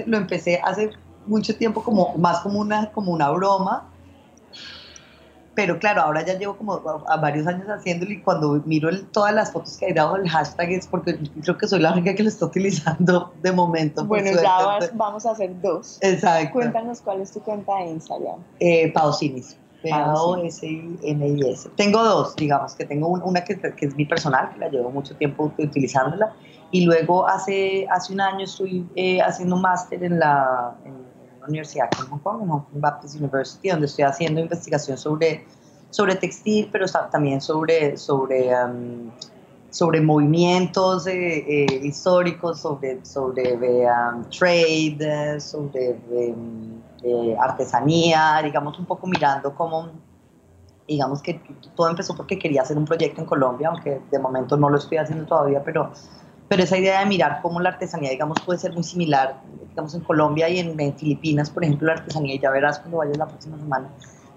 Lo 0.06 0.18
empecé 0.18 0.62
hace 0.64 0.92
mucho 1.26 1.56
tiempo 1.56 1.84
como 1.84 2.16
más 2.18 2.40
como 2.40 2.60
una, 2.60 2.92
como 2.92 3.12
una 3.12 3.30
broma 3.32 3.91
pero 5.54 5.80
claro, 5.80 6.02
ahora 6.02 6.26
ya 6.26 6.38
llevo 6.38 6.56
como 6.56 6.74
a, 7.08 7.18
varios 7.18 7.46
años 7.46 7.68
haciéndolo 7.68 8.12
y 8.12 8.22
cuando 8.22 8.62
miro 8.66 8.90
todas 9.12 9.34
las 9.34 9.52
fotos 9.52 9.78
que 9.78 9.88
hay 9.88 9.94
debajo 9.94 10.18
del 10.18 10.30
hashtag 10.30 10.72
es 10.72 10.88
porque 10.88 11.20
creo 11.42 11.58
que 11.58 11.68
soy 11.68 11.80
la 11.80 11.92
única 11.92 12.16
que 12.16 12.24
lo 12.24 12.30
está 12.30 12.46
utilizando 12.46 13.34
de 13.42 13.52
momento. 13.52 14.06
Bueno, 14.06 14.32
ya 14.32 14.80
vamos 14.94 15.26
a 15.26 15.32
hacer 15.32 15.60
dos. 15.62 15.98
Exacto. 16.02 16.54
Cuéntanos 16.54 17.02
cuál 17.02 17.22
es 17.22 17.32
tu 17.32 17.42
cuenta 17.42 17.76
de 17.78 17.90
Instagram. 17.90 18.40
Eh, 18.60 18.92
Pausinis. 18.94 19.58
P-A-O-S-I-N-I-S. 19.82 21.70
Tengo 21.76 22.04
dos, 22.04 22.36
digamos, 22.36 22.76
que 22.76 22.86
tengo 22.86 23.08
una 23.08 23.44
que, 23.44 23.60
que, 23.60 23.86
es 23.88 23.96
mi 23.96 24.06
personal, 24.06 24.52
que 24.54 24.60
la 24.60 24.70
llevo 24.70 24.92
mucho 24.92 25.16
tiempo 25.16 25.52
utilizándola, 25.58 26.34
y 26.70 26.86
luego 26.86 27.28
hace, 27.28 27.88
hace 27.90 28.14
un 28.14 28.22
año 28.22 28.46
estoy 28.46 28.88
eh, 28.96 29.20
haciendo 29.22 29.56
un 29.56 29.64
máster 29.64 30.04
en 30.04 30.20
la, 30.20 30.76
universidad 31.48 31.90
en 32.00 32.08
Hong 32.08 32.20
Kong, 32.20 32.42
en 32.44 32.50
Hong 32.50 32.62
Kong 32.62 32.82
Baptist 32.82 33.16
University, 33.16 33.70
donde 33.70 33.86
estoy 33.86 34.06
haciendo 34.06 34.42
investigación 34.42 34.98
sobre, 34.98 35.46
sobre 35.90 36.16
textil, 36.16 36.70
pero 36.72 36.86
también 37.12 37.42
sobre, 37.42 37.98
sobre, 37.98 38.52
um, 38.56 39.12
sobre 39.70 40.02
movimientos 40.02 41.08
eh, 41.08 41.14
eh, 41.48 41.80
históricos, 41.84 42.60
sobre, 42.60 43.04
sobre 43.06 43.56
um, 43.56 44.24
trade, 44.26 45.40
sobre 45.40 45.98
eh, 47.04 47.36
artesanía, 47.40 48.42
digamos 48.44 48.78
un 48.78 48.86
poco 48.86 49.08
mirando 49.08 49.56
cómo, 49.56 49.90
digamos 50.88 51.22
que 51.22 51.42
todo 51.76 51.90
empezó 51.90 52.16
porque 52.16 52.38
quería 52.38 52.62
hacer 52.62 52.78
un 52.78 52.86
proyecto 52.86 53.22
en 53.22 53.28
Colombia, 53.28 53.70
aunque 53.70 54.02
de 54.12 54.20
momento 54.20 54.58
no 54.58 54.70
lo 54.70 54.78
estoy 54.78 54.98
haciendo 54.98 55.26
todavía, 55.26 55.64
pero 55.64 55.92
pero 56.52 56.64
esa 56.64 56.78
idea 56.78 57.00
de 57.00 57.06
mirar 57.06 57.40
cómo 57.42 57.62
la 57.62 57.70
artesanía, 57.70 58.10
digamos, 58.10 58.38
puede 58.42 58.60
ser 58.60 58.74
muy 58.74 58.84
similar, 58.84 59.40
digamos, 59.70 59.96
en 59.96 60.02
Colombia 60.02 60.50
y 60.50 60.60
en, 60.60 60.98
Filipinas, 60.98 61.50
por 61.50 61.64
ejemplo, 61.64 61.88
la 61.88 61.94
artesanía, 61.94 62.36
y 62.36 62.40
ya 62.40 62.52
verás 62.52 62.80
cuando 62.80 62.98
vayas 62.98 63.18
la 63.18 63.26
próxima 63.26 63.58
semana, 63.58 63.90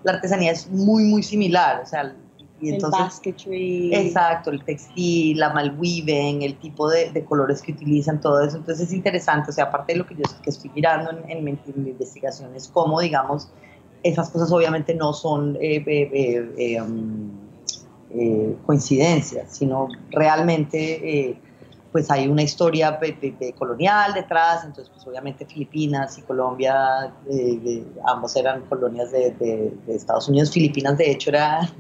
la 0.05 0.13
artesanía 0.13 0.53
es 0.53 0.71
muy, 0.71 1.03
muy 1.03 1.25
similar, 1.25 1.81
o 1.83 1.87
sea, 1.87 2.15
y 2.61 2.69
entonces, 2.69 3.01
el 3.01 3.05
basketry. 3.07 3.95
Exacto, 3.97 4.53
el 4.53 4.65
textil, 4.65 5.41
la 5.41 5.53
malweaving, 5.53 6.43
el 6.43 6.57
tipo 6.61 6.89
de, 6.89 7.11
de, 7.11 7.25
colores 7.25 7.61
que 7.61 7.73
utilizan, 7.73 8.21
todo 8.21 8.45
eso. 8.45 8.59
Entonces 8.59 8.87
es 8.87 8.95
interesante, 8.95 9.51
o 9.51 9.53
sea, 9.53 9.65
aparte 9.65 9.95
de 9.95 9.99
lo 9.99 10.07
que 10.07 10.15
yo 10.15 10.23
que 10.41 10.51
estoy 10.51 10.71
mirando 10.73 11.11
en, 11.11 11.29
en, 11.29 11.45
mi, 11.45 11.59
investigación, 11.91 12.55
es 12.55 12.69
cómo, 12.69 13.01
digamos, 13.01 13.51
esas 14.05 14.31
cosas 14.31 14.53
obviamente 14.53 14.95
no 14.95 15.15
son 15.15 15.57
eh, 15.61 15.83
eh, 15.85 16.53
eh, 16.59 16.81
um, 16.81 17.33
coincidencias, 18.65 19.57
sino 19.57 19.89
realmente 20.13 21.41
pues 21.95 22.11
hay 22.11 22.27
una 22.27 22.43
historia 22.43 22.99
colonial 23.57 24.15
detrás, 24.15 24.65
entonces 24.65 24.91
pues 24.93 25.07
obviamente 25.07 25.47
Filipinas 25.47 26.19
y 26.19 26.23
Colombia, 26.23 27.15
eh, 27.31 27.85
ambos 28.05 28.35
eran 28.35 28.63
colonias 28.63 29.13
de, 29.13 29.73
Estados 29.87 30.29
Unidos. 30.29 30.51
Filipinas 30.51 30.99
de 30.99 31.13
hecho 31.13 31.31
era, 31.31 31.71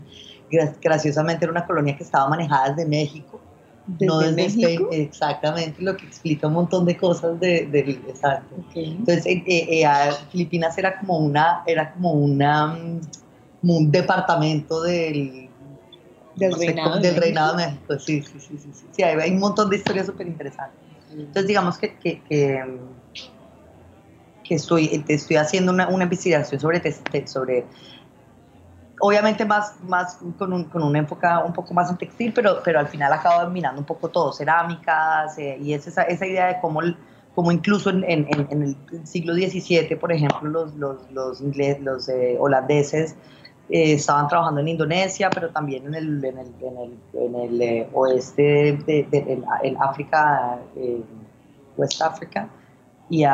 graciosamente 0.80 1.44
era 1.44 1.50
una 1.50 1.66
colonia 1.66 1.96
que 1.96 2.04
estaba 2.04 2.28
manejada 2.28 2.68
desde 2.68 2.88
México. 2.88 3.40
¿Desde 3.88 4.06
no 4.06 4.18
desde 4.20 4.36
México? 4.36 4.88
exactamente, 4.92 5.82
lo 5.82 5.96
que 5.96 6.06
explica 6.06 6.46
un 6.46 6.54
montón 6.54 6.84
de 6.84 6.96
cosas 6.96 7.40
de, 7.40 7.66
de 7.66 7.80
exacto. 7.80 8.54
Entonces, 8.72 9.26
eh, 9.26 9.42
eh, 9.48 9.84
Filipinas 10.30 10.78
era 10.78 10.96
como 10.96 11.18
una, 11.18 11.64
era 11.66 11.92
como 11.92 12.12
una, 12.12 12.68
mm, 12.68 13.00
como 13.60 13.78
un 13.78 13.90
departamento 13.90 14.80
del 14.80 15.43
del, 16.36 16.54
reinado, 16.54 17.00
del 17.00 17.16
reinado 17.16 17.56
de 17.56 17.66
México. 17.66 17.98
Sí, 17.98 18.22
sí, 18.22 18.40
sí, 18.40 18.58
sí, 18.58 18.86
sí. 18.92 19.02
hay, 19.02 19.30
un 19.30 19.40
montón 19.40 19.70
de 19.70 19.76
historias 19.76 20.06
súper 20.06 20.26
interesantes. 20.26 20.78
Entonces, 21.10 21.46
digamos 21.46 21.78
que, 21.78 21.96
que, 21.96 22.22
que, 22.22 22.64
que, 24.42 24.54
estoy, 24.54 25.04
estoy 25.06 25.36
haciendo 25.36 25.72
una, 25.72 25.88
una 25.88 26.04
investigación 26.04 26.60
sobre, 26.60 26.82
sobre 27.26 27.64
obviamente 29.00 29.44
más, 29.44 29.74
más 29.86 30.18
con, 30.38 30.52
un, 30.52 30.64
con 30.64 30.82
un 30.82 30.96
enfoque 30.96 31.26
un 31.44 31.52
poco 31.52 31.74
más 31.74 31.90
en 31.90 31.96
textil, 31.96 32.32
pero, 32.32 32.60
pero 32.64 32.78
al 32.78 32.88
final 32.88 33.12
acabo 33.12 33.48
mirando 33.50 33.80
un 33.80 33.86
poco 33.86 34.08
todo, 34.08 34.32
cerámicas, 34.32 35.38
eh, 35.38 35.58
y 35.60 35.72
es 35.72 35.86
esa, 35.86 36.02
esa 36.02 36.26
idea 36.26 36.46
de 36.46 36.60
cómo, 36.60 36.80
como 37.34 37.52
incluso 37.52 37.90
en, 37.90 38.04
en, 38.04 38.26
en, 38.50 38.62
el 38.62 39.06
siglo 39.06 39.34
XVII, 39.34 39.96
por 39.96 40.12
ejemplo, 40.12 40.48
los, 40.48 40.74
los, 40.74 41.10
los, 41.12 41.40
ingles, 41.40 41.80
los 41.80 42.08
eh, 42.08 42.36
holandeses 42.38 43.14
eh, 43.70 43.94
estaban 43.94 44.28
trabajando 44.28 44.60
en 44.60 44.68
Indonesia, 44.68 45.30
pero 45.30 45.50
también 45.50 45.86
en 45.86 45.94
el, 45.94 46.24
en 46.24 46.38
el, 46.38 46.54
en 46.60 46.78
el, 46.78 46.98
en 47.14 47.34
el 47.34 47.62
eh, 47.62 47.88
oeste 47.92 48.78
de, 48.86 49.06
en, 49.62 49.76
África, 49.80 50.58
eh, 50.76 51.02
West 51.76 52.02
África, 52.02 52.48
y, 53.08 53.24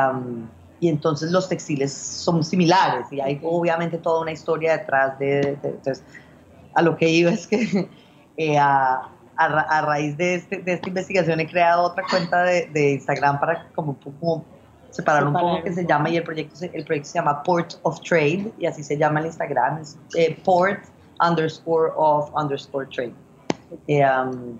y 0.79 0.89
entonces 0.89 1.31
los 1.31 1.49
textiles 1.49 1.91
son 1.93 2.43
similares 2.43 3.11
y 3.11 3.19
hay 3.19 3.39
obviamente 3.43 3.97
toda 3.97 4.21
una 4.21 4.31
historia 4.31 4.77
detrás 4.77 5.19
de, 5.19 5.57
entonces, 5.63 6.03
a 6.73 6.81
lo 6.81 6.95
que 6.95 7.09
iba 7.09 7.31
es 7.31 7.47
que 7.47 7.87
a, 8.57 9.09
a, 9.35 9.81
raíz 9.81 10.15
de, 10.17 10.35
este, 10.35 10.57
de, 10.59 10.73
esta 10.73 10.87
investigación 10.87 11.39
he 11.39 11.47
creado 11.47 11.83
otra 11.83 12.03
cuenta 12.09 12.43
de, 12.43 12.67
de 12.67 12.91
Instagram 12.93 13.39
para 13.39 13.67
como, 13.73 13.97
como 13.99 14.45
separar 14.91 15.25
un 15.25 15.33
poco 15.33 15.63
que 15.63 15.73
se 15.73 15.85
llama 15.85 16.09
y 16.09 16.17
el 16.17 16.23
proyecto, 16.23 16.55
el 16.71 16.85
proyecto 16.85 17.09
se 17.09 17.19
llama 17.19 17.41
Port 17.43 17.75
of 17.83 17.99
Trade 18.01 18.51
y 18.59 18.65
así 18.65 18.83
se 18.83 18.97
llama 18.97 19.21
el 19.21 19.27
Instagram, 19.27 19.79
es 19.79 19.97
eh, 20.15 20.37
port 20.45 20.79
underscore 21.19 21.91
of 21.95 22.29
underscore 22.35 22.87
trade. 22.87 23.13
Eh, 23.87 24.03
um, 24.05 24.59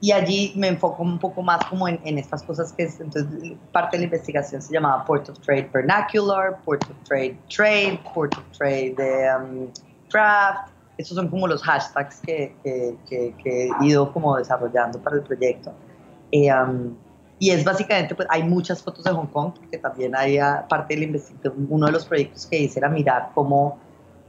y 0.00 0.12
allí 0.12 0.52
me 0.54 0.68
enfoco 0.68 1.02
un 1.02 1.18
poco 1.18 1.42
más 1.42 1.64
como 1.66 1.88
en, 1.88 2.00
en, 2.04 2.18
estas 2.18 2.44
cosas 2.44 2.72
que 2.72 2.84
es, 2.84 3.00
entonces 3.00 3.52
parte 3.72 3.96
de 3.96 4.02
la 4.02 4.04
investigación 4.04 4.62
se 4.62 4.72
llamaba 4.72 5.04
Port 5.04 5.28
of 5.28 5.38
Trade 5.40 5.68
Vernacular, 5.72 6.56
Port 6.64 6.84
of 6.84 6.96
Trade 7.02 7.36
Trade, 7.48 7.98
Port 8.14 8.36
of 8.36 8.44
Trade 8.56 8.94
um, 9.36 9.68
Craft, 10.08 10.70
esos 10.98 11.16
son 11.16 11.28
como 11.28 11.48
los 11.48 11.62
hashtags 11.62 12.20
que, 12.20 12.54
que, 12.62 12.96
que, 13.42 13.70
he 13.80 13.84
ido 13.84 14.12
como 14.12 14.36
desarrollando 14.36 15.00
para 15.00 15.16
el 15.16 15.22
proyecto. 15.22 15.72
Eh, 16.30 16.52
um, 16.52 16.96
y 17.38 17.50
es 17.50 17.64
básicamente, 17.64 18.14
pues 18.14 18.26
hay 18.30 18.42
muchas 18.42 18.82
fotos 18.82 19.04
de 19.04 19.12
Hong 19.12 19.28
Kong, 19.28 19.52
porque 19.54 19.78
también 19.78 20.16
hay 20.16 20.38
ah, 20.38 20.66
parte 20.68 20.94
de 20.94 21.00
la 21.00 21.06
investigación, 21.06 21.66
uno 21.70 21.86
de 21.86 21.92
los 21.92 22.04
proyectos 22.04 22.46
que 22.46 22.58
hice 22.58 22.80
era 22.80 22.88
mirar 22.88 23.30
cómo, 23.34 23.78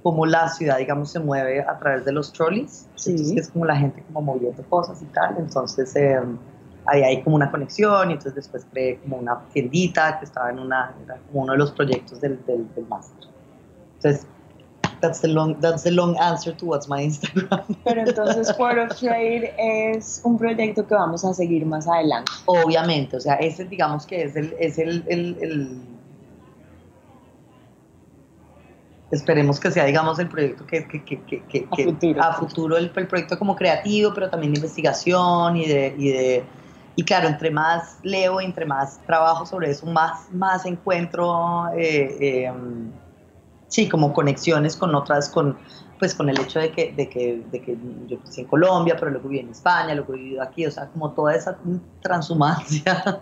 cómo 0.03 0.25
la 0.25 0.49
ciudad, 0.49 0.77
digamos, 0.77 1.11
se 1.11 1.19
mueve 1.19 1.61
a 1.61 1.77
través 1.79 2.05
de 2.05 2.11
los 2.11 2.31
trolleys, 2.31 2.87
sí. 2.95 3.35
es 3.37 3.49
como 3.49 3.65
la 3.65 3.75
gente 3.75 4.03
como 4.03 4.21
moviendo 4.21 4.63
cosas 4.69 5.01
y 5.01 5.05
tal, 5.05 5.37
entonces 5.39 5.95
eh, 5.95 6.19
ahí 6.85 7.01
hay 7.01 7.23
como 7.23 7.35
una 7.35 7.49
conexión 7.49 8.09
y 8.11 8.13
entonces 8.13 8.35
después 8.35 8.65
creé 8.71 8.99
como 8.99 9.17
una 9.17 9.39
tiendita 9.53 10.19
que 10.19 10.25
estaba 10.25 10.51
en 10.51 10.59
una, 10.59 10.93
era 11.03 11.17
como 11.27 11.43
uno 11.43 11.53
de 11.53 11.57
los 11.57 11.71
proyectos 11.71 12.21
del, 12.21 12.43
del, 12.45 12.73
del 12.75 12.87
máster. 12.87 13.27
Entonces, 13.95 14.27
That's 15.01 15.21
the 15.21 15.29
long, 15.29 15.59
that's 15.61 15.83
the 15.83 15.91
long 15.91 16.17
answer 16.17 16.53
to 16.53 16.65
what's 16.65 16.87
my 16.87 17.01
Instagram. 17.03 17.63
Pero 17.85 18.01
entonces 18.01 18.51
Port 18.53 18.77
of 18.77 18.97
Trade 18.97 19.53
es 19.57 20.21
un 20.23 20.37
proyecto 20.37 20.85
que 20.85 20.93
vamos 20.93 21.23
a 21.23 21.33
seguir 21.33 21.65
más 21.65 21.87
adelante. 21.87 22.31
Obviamente, 22.45 23.17
o 23.17 23.19
sea, 23.19 23.35
ese 23.35 23.65
digamos 23.65 24.05
que 24.05 24.23
es 24.23 24.35
el, 24.35 24.53
es 24.59 24.77
el, 24.77 25.03
el, 25.07 25.37
el 25.41 25.81
esperemos 29.11 29.59
que 29.59 29.71
sea, 29.71 29.85
digamos, 29.85 30.19
el 30.19 30.27
proyecto 30.27 30.65
que, 30.65 30.87
que, 30.87 31.03
que, 31.03 31.43
que 31.43 31.67
a 31.71 31.83
futuro, 31.83 32.23
a 32.23 32.33
futuro 32.33 32.77
el, 32.77 32.91
el, 32.95 33.07
proyecto 33.07 33.39
como 33.39 33.55
creativo, 33.55 34.13
pero 34.13 34.29
también 34.29 34.53
de 34.53 34.59
investigación 34.59 35.57
y 35.57 35.67
de, 35.67 35.95
y 35.97 36.09
de, 36.09 36.43
y 36.95 37.03
claro, 37.03 37.27
entre 37.27 37.49
más 37.49 37.97
leo, 38.03 38.41
entre 38.41 38.65
más 38.65 38.99
trabajo 39.05 39.45
sobre 39.45 39.71
eso, 39.71 39.85
más, 39.85 40.31
más 40.31 40.65
encuentro 40.65 41.69
eh, 41.75 42.17
eh, 42.19 42.51
sí, 43.69 43.87
como 43.87 44.11
conexiones 44.13 44.75
con 44.75 44.93
otras, 44.93 45.29
con, 45.29 45.57
pues 45.97 46.13
con 46.13 46.27
el 46.29 46.39
hecho 46.39 46.59
de 46.59 46.71
que, 46.71 46.91
de 46.91 47.07
que, 47.07 47.41
de 47.49 47.61
que 47.61 47.77
yo 48.07 48.19
crecí 48.19 48.41
en 48.41 48.47
Colombia, 48.47 48.95
pero 48.99 49.11
luego 49.11 49.29
viví 49.29 49.41
en 49.41 49.49
España, 49.49 49.95
luego 49.95 50.13
he 50.13 50.17
vivido 50.17 50.43
aquí, 50.43 50.65
o 50.65 50.71
sea, 50.71 50.87
como 50.87 51.11
toda 51.11 51.35
esa 51.35 51.57
transhumancia. 52.01 53.19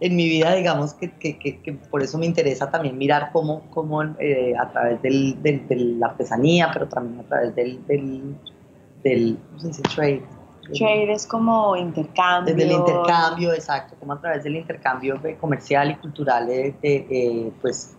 en 0.00 0.14
mi 0.14 0.28
vida, 0.28 0.54
digamos 0.54 0.94
que, 0.94 1.10
que, 1.10 1.38
que, 1.38 1.72
por 1.90 2.02
eso 2.02 2.18
me 2.18 2.26
interesa 2.26 2.70
también 2.70 2.96
mirar 2.96 3.30
cómo, 3.32 3.62
cómo 3.70 4.02
eh, 4.20 4.54
a 4.56 4.70
través 4.70 5.02
del, 5.02 5.42
del, 5.42 5.66
de 5.66 5.76
la 5.76 6.06
artesanía, 6.06 6.70
pero 6.72 6.86
también 6.88 7.20
a 7.20 7.24
través 7.24 7.54
del, 7.56 7.84
del, 7.86 8.36
del 9.02 9.38
¿cómo 9.48 9.60
se 9.60 9.66
dice? 9.68 9.82
Trade. 9.82 10.22
Trade 10.72 11.12
es 11.12 11.26
como 11.26 11.74
intercambio. 11.76 12.54
Desde 12.54 12.70
el 12.70 12.78
intercambio, 12.78 13.52
exacto, 13.54 13.96
como 13.98 14.12
a 14.12 14.20
través 14.20 14.44
del 14.44 14.56
intercambio 14.56 15.20
comercial 15.40 15.90
y 15.90 15.94
cultural, 15.96 16.48
eh, 16.50 16.76
eh, 16.82 17.50
pues 17.60 17.96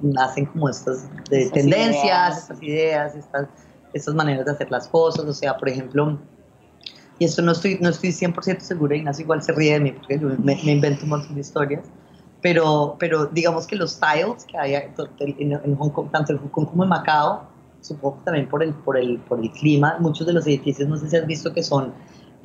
nacen 0.00 0.46
como 0.46 0.68
estas 0.68 1.08
tendencias, 1.52 2.38
estas 2.38 2.62
ideas, 2.62 3.14
estas, 3.14 3.48
estas 3.92 4.14
maneras 4.14 4.46
de 4.46 4.52
hacer 4.52 4.70
las 4.70 4.88
cosas, 4.88 5.24
o 5.24 5.32
sea, 5.32 5.56
por 5.56 5.68
ejemplo, 5.68 6.18
y 7.18 7.24
esto 7.24 7.42
no 7.42 7.52
estoy, 7.52 7.78
no 7.80 7.90
estoy 7.90 8.10
100% 8.10 8.60
segura, 8.60 8.96
Ignacio 8.96 9.22
igual 9.22 9.42
se 9.42 9.52
ríe 9.52 9.74
de 9.74 9.80
mí 9.80 9.92
porque 9.92 10.18
me, 10.18 10.54
invento 10.62 11.04
un 11.04 11.10
montón 11.10 11.34
de 11.34 11.40
historias, 11.40 11.84
pero, 12.40 12.96
pero 12.98 13.26
digamos 13.26 13.66
que 13.66 13.76
los 13.76 13.92
styles 13.92 14.44
que 14.44 14.58
hay 14.58 14.74
en, 14.74 15.76
Hong 15.76 15.90
Kong, 15.90 16.10
tanto 16.10 16.32
en 16.32 16.38
Hong 16.38 16.48
Kong 16.48 16.66
como 16.66 16.82
en 16.84 16.90
Macao, 16.90 17.46
supongo 17.80 18.18
que 18.18 18.24
también 18.24 18.48
por 18.48 18.62
el, 18.62 18.74
por, 18.74 18.96
el, 18.96 19.18
por 19.18 19.38
el 19.38 19.50
clima, 19.52 19.96
muchos 20.00 20.26
de 20.26 20.32
los 20.32 20.46
edificios, 20.46 20.88
no 20.88 20.96
sé 20.96 21.08
si 21.08 21.16
has 21.16 21.26
visto 21.26 21.52
que 21.52 21.62
son 21.62 21.92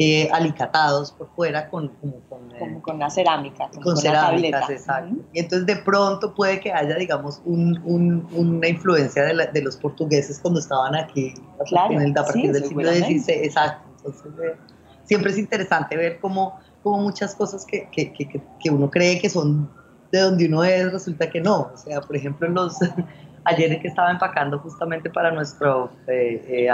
eh, 0.02 0.30
alicatados 0.32 1.12
por 1.12 1.28
fuera 1.36 1.70
con, 1.70 1.90
como 1.90 2.22
con, 2.30 2.56
eh, 2.56 2.80
con 2.82 2.96
una 2.96 3.10
cerámica. 3.10 3.70
con, 3.84 3.98
cerámicas, 3.98 4.70
exacto. 4.70 5.14
Y 5.34 5.40
entonces 5.40 5.66
de 5.66 5.76
pronto 5.76 6.34
puede 6.34 6.62
que 6.62 6.72
haya, 6.72 6.96
digamos, 6.96 7.42
un, 7.44 7.78
un, 7.84 8.26
una 8.32 8.66
influencia 8.70 9.26
de, 9.26 9.50
de, 9.52 9.62
los 9.62 9.76
portugueses 9.76 10.40
cuando 10.40 10.62
estaban 10.62 10.96
aquí 10.96 11.34
claro, 11.68 11.96
en 11.96 12.02
el, 12.02 12.12
a 12.12 12.24
partir 12.24 12.54
del 12.54 12.64
siglo 12.64 12.90
XVI, 12.90 13.34
exacto. 13.44 13.90
Entonces, 13.98 14.32
eh, 14.42 14.56
siempre 15.04 15.32
es 15.32 15.38
interesante 15.38 15.98
ver 15.98 16.20
cómo, 16.22 16.58
cómo 16.82 17.02
muchas 17.02 17.36
cosas 17.36 17.66
que, 17.66 17.90
que, 17.92 18.14
que, 18.14 18.42
que, 18.58 18.70
uno 18.70 18.90
cree 18.90 19.20
que 19.20 19.30
son 19.30 19.70
de 20.14 20.20
donde 20.22 20.46
uno 20.46 20.64
es, 20.64 20.94
resulta 20.94 21.30
que 21.30 21.42
no. 21.42 21.72
O 21.74 21.78
sea, 21.78 22.00
por 22.00 22.16
ejemplo, 22.16 22.48
los, 22.48 22.78
ayer 23.44 23.82
que 23.82 23.90
estaba 23.90 24.12
empacando 24.12 24.60
justamente 24.60 25.10
para 25.10 25.30
nuestro 25.32 25.92
eh, 26.08 26.42
eh 26.48 26.70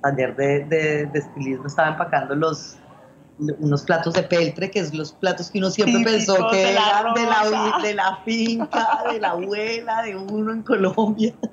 taller 0.00 0.34
de, 0.36 0.64
de, 0.64 1.06
de, 1.06 1.18
estilismo, 1.18 1.66
estaba 1.66 1.90
empacando 1.90 2.34
los, 2.34 2.79
unos 3.58 3.82
platos 3.82 4.14
de 4.14 4.22
peltre, 4.22 4.70
que 4.70 4.80
es 4.80 4.94
los 4.94 5.12
platos 5.12 5.50
que 5.50 5.58
uno 5.58 5.70
siempre 5.70 6.02
pensó 6.04 6.36
que 6.50 6.72
eran 6.72 7.14
de 7.14 7.24
la, 7.24 7.78
de 7.82 7.94
la 7.94 8.18
finca, 8.24 9.02
de 9.10 9.20
la 9.20 9.30
abuela, 9.30 10.02
de 10.02 10.16
uno 10.16 10.52
en 10.52 10.62
Colombia. 10.62 11.34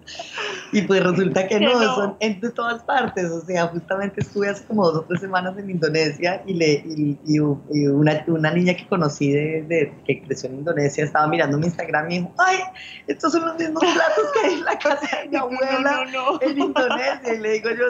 Y 0.72 0.82
pues 0.82 1.02
resulta 1.02 1.48
que 1.48 1.60
no, 1.60 1.80
son 1.96 2.18
de 2.20 2.52
todas 2.52 2.84
partes. 2.84 3.32
O 3.32 3.42
sea, 3.42 3.68
justamente 3.68 4.22
estuve 4.22 4.50
hace 4.50 4.66
como 4.66 4.86
dos 4.86 5.04
o 5.04 5.06
tres 5.06 5.22
semanas 5.22 5.58
en 5.58 5.70
Indonesia 5.70 6.44
y, 6.46 6.54
le, 6.54 6.84
y, 7.26 7.40
una, 7.40 8.24
una, 8.28 8.52
niña 8.52 8.76
que 8.76 8.86
conocí 8.88 9.32
de, 9.32 9.64
de, 9.64 9.94
que 10.06 10.22
creció 10.24 10.50
en 10.50 10.58
Indonesia 10.58 11.06
estaba 11.06 11.28
mirando 11.28 11.58
mi 11.58 11.66
Instagram 11.66 12.12
y 12.12 12.20
dijo, 12.20 12.34
ay, 12.38 12.60
estos 13.08 13.32
son 13.32 13.46
los 13.46 13.58
mismos 13.58 13.84
platos 13.84 14.26
que 14.34 14.48
hay 14.48 14.54
en 14.54 14.66
la 14.66 14.78
casa 14.78 15.18
de 15.24 15.30
mi 15.30 15.36
abuela 15.38 16.06
en 16.42 16.60
Indonesia. 16.60 17.34
Y 17.34 17.38
le 17.40 17.52
digo 17.54 17.70
yo, 17.72 17.86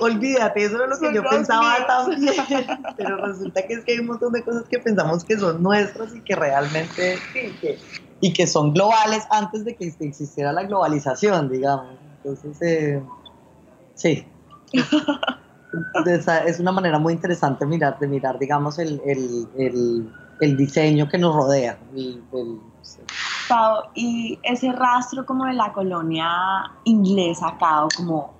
olvídate, 0.00 0.64
eso 0.64 0.84
es 0.84 0.90
lo 0.90 0.98
que 0.98 1.14
yo 1.14 1.22
pensaba 1.24 1.86
también. 1.86 2.34
Pero 2.96 3.27
resulta 3.28 3.62
que 3.66 3.74
es 3.74 3.84
que 3.84 3.92
hay 3.92 3.98
un 4.00 4.06
montón 4.06 4.32
de 4.32 4.42
cosas 4.42 4.64
que 4.68 4.78
pensamos 4.78 5.24
que 5.24 5.38
son 5.38 5.62
nuestras 5.62 6.14
y 6.14 6.20
que 6.20 6.34
realmente 6.34 7.18
sí, 7.32 7.54
que, 7.60 7.78
y 8.20 8.32
que 8.32 8.46
son 8.46 8.72
globales 8.72 9.24
antes 9.30 9.64
de 9.64 9.76
que 9.76 9.94
existiera 10.00 10.52
la 10.52 10.64
globalización, 10.64 11.48
digamos. 11.48 11.96
Entonces, 12.16 12.62
eh, 12.62 13.02
sí. 13.94 14.26
es 16.46 16.60
una 16.60 16.72
manera 16.72 16.98
muy 16.98 17.12
interesante 17.12 17.66
mirar, 17.66 17.98
de 17.98 18.08
mirar, 18.08 18.38
digamos, 18.38 18.78
el, 18.78 19.00
el, 19.04 19.48
el, 19.56 20.12
el 20.40 20.56
diseño 20.56 21.08
que 21.08 21.18
nos 21.18 21.34
rodea. 21.34 21.78
Pau, 23.48 23.84
y 23.94 24.38
ese 24.42 24.72
rastro 24.72 25.24
como 25.24 25.44
de 25.44 25.54
la 25.54 25.72
colonia 25.72 26.28
inglesa 26.84 27.56
como 27.96 28.37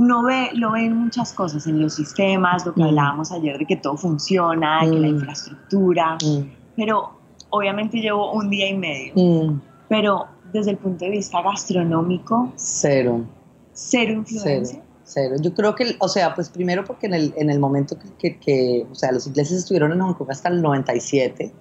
uno 0.00 0.22
ve, 0.22 0.48
lo 0.54 0.72
ve 0.72 0.86
en 0.86 0.96
muchas 0.96 1.34
cosas, 1.34 1.66
en 1.66 1.80
los 1.80 1.94
sistemas, 1.94 2.64
lo 2.64 2.72
que 2.72 2.80
mm. 2.80 2.84
hablábamos 2.84 3.30
ayer 3.32 3.58
de 3.58 3.66
que 3.66 3.76
todo 3.76 3.98
funciona, 3.98 4.82
de 4.82 4.92
que 4.92 4.98
la 4.98 5.08
mm. 5.08 5.10
infraestructura, 5.10 6.14
mm. 6.14 6.50
pero 6.74 7.10
obviamente 7.50 7.98
llevo 7.98 8.32
un 8.32 8.48
día 8.48 8.70
y 8.70 8.78
medio, 8.78 9.60
pero 9.88 10.26
desde 10.54 10.70
el 10.70 10.78
punto 10.78 11.04
de 11.04 11.10
vista 11.10 11.42
gastronómico, 11.42 12.50
cero. 12.56 13.26
Cero 13.72 14.12
influencia. 14.12 14.82
Cero. 15.04 15.36
Yo 15.40 15.52
creo 15.52 15.74
que, 15.74 15.96
o 15.98 16.08
sea, 16.08 16.34
pues 16.34 16.48
primero 16.48 16.84
porque 16.84 17.06
en 17.06 17.14
el, 17.14 17.34
en 17.36 17.50
el 17.50 17.58
momento 17.58 17.96
que, 18.18 18.38
que, 18.38 18.86
o 18.90 18.94
sea, 18.94 19.12
los 19.12 19.26
ingleses 19.26 19.58
estuvieron 19.58 19.92
en 19.92 20.00
Hong 20.00 20.14
Kong 20.14 20.30
hasta 20.30 20.48
el 20.48 20.62
97, 20.62 21.52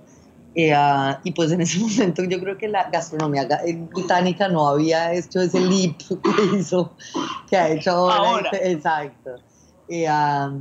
eh, 0.55 0.73
ah, 0.73 1.19
y 1.23 1.31
pues 1.31 1.51
en 1.51 1.61
ese 1.61 1.79
momento 1.79 2.23
yo 2.23 2.39
creo 2.39 2.57
que 2.57 2.67
la 2.67 2.89
gastronomía 2.89 3.47
británica 3.93 4.47
no 4.47 4.67
había 4.67 5.13
hecho 5.13 5.41
ese 5.41 5.59
leap 5.59 5.97
que 6.23 6.57
hizo, 6.57 6.93
que 7.49 7.57
ha 7.57 7.69
hecho 7.69 7.91
ahora. 7.91 8.49
Exacto. 8.63 9.35
Eh, 9.87 10.07
ah, 10.07 10.51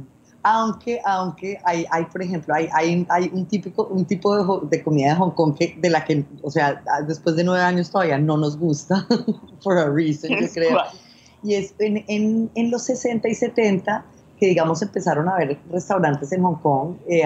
aunque, 0.42 1.00
aunque 1.04 1.58
hay, 1.64 1.84
hay, 1.90 2.04
por 2.06 2.22
ejemplo, 2.22 2.54
hay, 2.54 2.68
hay, 2.72 3.06
hay 3.10 3.30
un, 3.32 3.46
típico, 3.46 3.86
un 3.88 4.04
tipo 4.04 4.36
de, 4.36 4.68
de, 4.68 4.82
comida 4.82 5.10
de 5.10 5.14
Hong 5.16 5.32
Kong 5.32 5.54
que, 5.58 5.76
de 5.78 5.90
la 5.90 6.04
que, 6.04 6.24
o 6.42 6.50
sea, 6.50 6.82
después 7.06 7.36
de 7.36 7.44
nueve 7.44 7.62
años 7.62 7.90
todavía 7.90 8.18
no 8.18 8.36
nos 8.36 8.56
gusta, 8.56 9.06
for 9.62 9.76
a 9.76 9.90
reason, 9.90 10.30
yo 10.30 10.48
creo. 10.52 10.78
Y 11.42 11.54
es 11.54 11.74
en, 11.78 12.04
en, 12.08 12.50
en, 12.54 12.70
los 12.70 12.84
60 12.84 13.28
y 13.28 13.34
70 13.34 14.04
que, 14.38 14.46
digamos, 14.46 14.80
empezaron 14.82 15.28
a 15.28 15.34
haber 15.34 15.58
restaurantes 15.70 16.32
en 16.32 16.42
Hong 16.42 16.56
Kong. 16.56 16.96
Eh, 17.08 17.24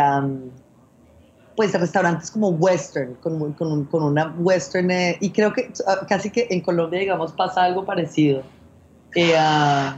pues 1.57 1.73
restaurantes 1.79 2.31
como 2.31 2.51
western, 2.51 3.15
con, 3.17 3.53
con, 3.53 3.85
con 3.85 4.03
una 4.03 4.35
western, 4.39 4.91
eh, 4.91 5.19
y 5.21 5.31
creo 5.31 5.53
que 5.53 5.73
ah, 5.87 6.01
casi 6.09 6.31
que 6.31 6.47
en 6.51 6.61
Colombia, 6.61 7.01
digamos, 7.01 7.33
pasa 7.33 7.65
algo 7.65 7.85
parecido. 7.85 8.43
Eh, 9.15 9.35
uh, 9.35 9.91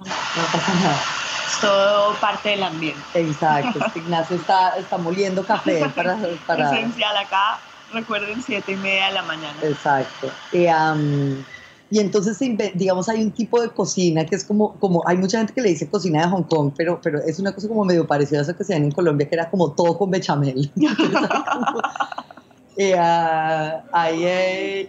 no 0.00 0.44
pasa 0.52 0.74
nada. 0.74 1.00
Es 1.46 1.60
todo 1.60 2.14
parte 2.14 2.50
del 2.50 2.62
ambiente. 2.62 3.00
Exacto, 3.14 3.78
Ignacio 3.94 4.36
está, 4.36 4.76
está 4.78 4.96
moliendo 4.96 5.44
café 5.44 5.86
para... 5.94 6.16
para... 6.46 6.72
Esencial 6.78 7.16
acá, 7.16 7.58
recuerden, 7.92 8.42
siete 8.42 8.72
y 8.72 8.76
media 8.76 9.06
de 9.06 9.12
la 9.12 9.22
mañana. 9.22 9.56
Exacto. 9.62 10.30
Eh, 10.52 10.72
um, 10.72 11.44
y 11.92 11.98
entonces, 11.98 12.38
digamos, 12.74 13.10
hay 13.10 13.22
un 13.22 13.32
tipo 13.32 13.60
de 13.60 13.68
cocina 13.68 14.24
que 14.24 14.34
es 14.34 14.44
como, 14.46 14.72
como, 14.76 15.02
hay 15.06 15.18
mucha 15.18 15.36
gente 15.36 15.52
que 15.52 15.60
le 15.60 15.68
dice 15.68 15.90
cocina 15.90 16.22
de 16.22 16.28
Hong 16.28 16.44
Kong, 16.44 16.72
pero, 16.74 16.98
pero 17.02 17.18
es 17.20 17.38
una 17.38 17.54
cosa 17.54 17.68
como 17.68 17.84
medio 17.84 18.06
parecida 18.06 18.38
a 18.38 18.42
eso 18.44 18.56
que 18.56 18.64
se 18.64 18.72
ven 18.72 18.84
en 18.84 18.92
Colombia, 18.92 19.28
que 19.28 19.34
era 19.34 19.50
como 19.50 19.72
todo 19.72 19.98
con 19.98 20.10
bechamel. 20.10 20.72
eh, 22.78 22.94
uh, 22.94 23.82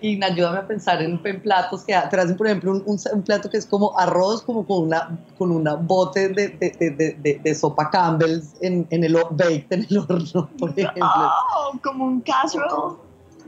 y 0.01 0.23
ayúdame 0.23 0.59
a 0.59 0.65
pensar 0.65 1.01
en, 1.01 1.21
platos 1.41 1.83
que 1.83 1.93
te 2.09 2.17
hacen, 2.17 2.37
por 2.37 2.47
ejemplo, 2.47 2.71
un, 2.71 2.97
un, 3.11 3.21
plato 3.21 3.49
que 3.49 3.57
es 3.57 3.65
como 3.65 3.99
arroz, 3.99 4.41
como 4.41 4.65
con 4.65 4.83
una, 4.83 5.19
con 5.37 5.51
una 5.51 5.73
bote 5.73 6.29
de, 6.29 6.47
de, 6.47 7.17
de, 7.19 7.41
de 7.43 7.53
sopa 7.55 7.89
Campbell's 7.89 8.53
en, 8.61 8.87
en 8.91 9.03
el 9.03 9.17
baked 9.31 9.65
en 9.71 9.85
el 9.89 9.97
horno, 9.97 10.49
por 10.57 10.69
ejemplo. 10.69 11.03
Oh, 11.03 11.77
como 11.83 12.05
un 12.05 12.21
casserole. 12.21 12.95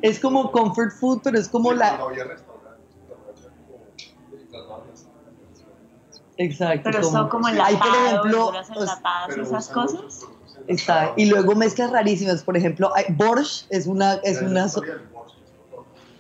Es 0.01 0.19
como 0.19 0.51
comfort 0.51 0.91
food, 0.91 1.21
pero 1.23 1.39
es 1.39 1.47
como 1.47 1.71
la... 1.71 1.97
Exacto. 6.37 6.81
Pero 6.83 7.01
como, 7.01 7.17
son 7.17 7.29
como 7.29 7.47
enlatados, 7.47 7.81
hay, 7.81 7.89
por 7.89 7.97
ejemplo, 7.97 8.53
enlatadas, 8.75 9.37
esas 9.37 9.69
cosas. 9.69 10.25
Está, 10.67 11.13
y 11.15 11.25
luego 11.25 11.55
mezclas 11.55 11.91
rarísimas, 11.91 12.43
por 12.43 12.57
ejemplo, 12.57 12.91
hay, 12.95 13.05
borscht 13.09 13.67
es 13.69 13.85
una... 13.85 14.15
Es 14.23 14.41
una 14.41 14.65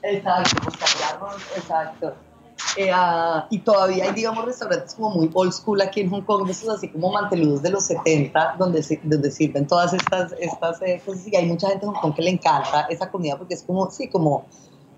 exacto, 0.03 0.69
exacto. 1.55 2.13
Eh, 2.77 2.91
uh, 2.93 3.43
y 3.49 3.59
todavía 3.59 4.05
hay, 4.05 4.13
digamos, 4.13 4.45
restaurantes 4.45 4.93
como 4.93 5.09
muy 5.09 5.29
old 5.33 5.51
school 5.51 5.81
aquí 5.81 6.01
en 6.01 6.09
Hong 6.09 6.21
Kong, 6.21 6.49
esos 6.49 6.69
así 6.69 6.89
como 6.89 7.11
manteludos 7.11 7.61
de 7.61 7.69
los 7.71 7.85
70, 7.85 8.55
donde, 8.57 8.83
se, 8.83 8.99
donde 9.03 9.31
sirven 9.31 9.65
todas 9.65 9.93
estas, 9.93 10.33
estas 10.39 10.81
eh, 10.81 11.01
cosas. 11.03 11.27
Y 11.27 11.35
hay 11.35 11.45
mucha 11.47 11.69
gente 11.69 11.85
en 11.85 11.91
Hong 11.91 12.01
Kong 12.01 12.13
que 12.13 12.21
le 12.21 12.31
encanta 12.31 12.81
esa 12.89 13.09
comida 13.09 13.37
porque 13.37 13.55
es 13.55 13.63
como, 13.63 13.89
sí, 13.89 14.07
como 14.09 14.45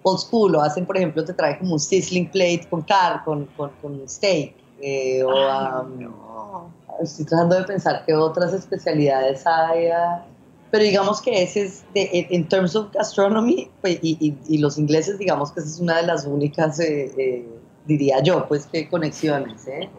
old 0.03 0.19
school. 0.19 0.51
Lo 0.51 0.61
hacen, 0.61 0.85
por 0.85 0.97
ejemplo, 0.97 1.23
te 1.23 1.33
trae 1.33 1.57
como 1.57 1.73
un 1.73 1.79
sizzling 1.79 2.29
plate 2.29 2.67
con 2.69 2.81
car, 2.81 3.23
con, 3.23 3.45
con, 3.57 3.71
con 3.81 4.07
steak 4.07 4.66
eh, 4.81 5.23
o, 5.23 6.69
Estoy 7.01 7.25
tratando 7.25 7.55
de 7.55 7.63
pensar 7.63 8.03
qué 8.05 8.15
otras 8.15 8.53
especialidades 8.53 9.45
hay. 9.45 9.87
Ah, 9.89 10.25
pero 10.71 10.83
digamos 10.83 11.21
que 11.21 11.43
ese 11.43 11.63
es, 11.63 11.85
de, 11.93 12.27
en 12.29 12.47
terms 12.47 12.75
of 12.75 12.91
gastronomy, 12.91 13.69
pues, 13.81 13.99
y, 14.01 14.35
y, 14.47 14.57
los 14.57 14.77
ingleses, 14.77 15.17
digamos 15.19 15.51
que 15.51 15.59
esa 15.59 15.69
es 15.69 15.79
una 15.79 15.97
de 15.97 16.07
las 16.07 16.25
únicas, 16.25 16.79
eh, 16.79 17.11
eh, 17.17 17.47
diría 17.85 18.21
yo, 18.21 18.47
pues, 18.47 18.65
que 18.65 18.89
conexiones. 18.89 19.67
¿eh? 19.67 19.89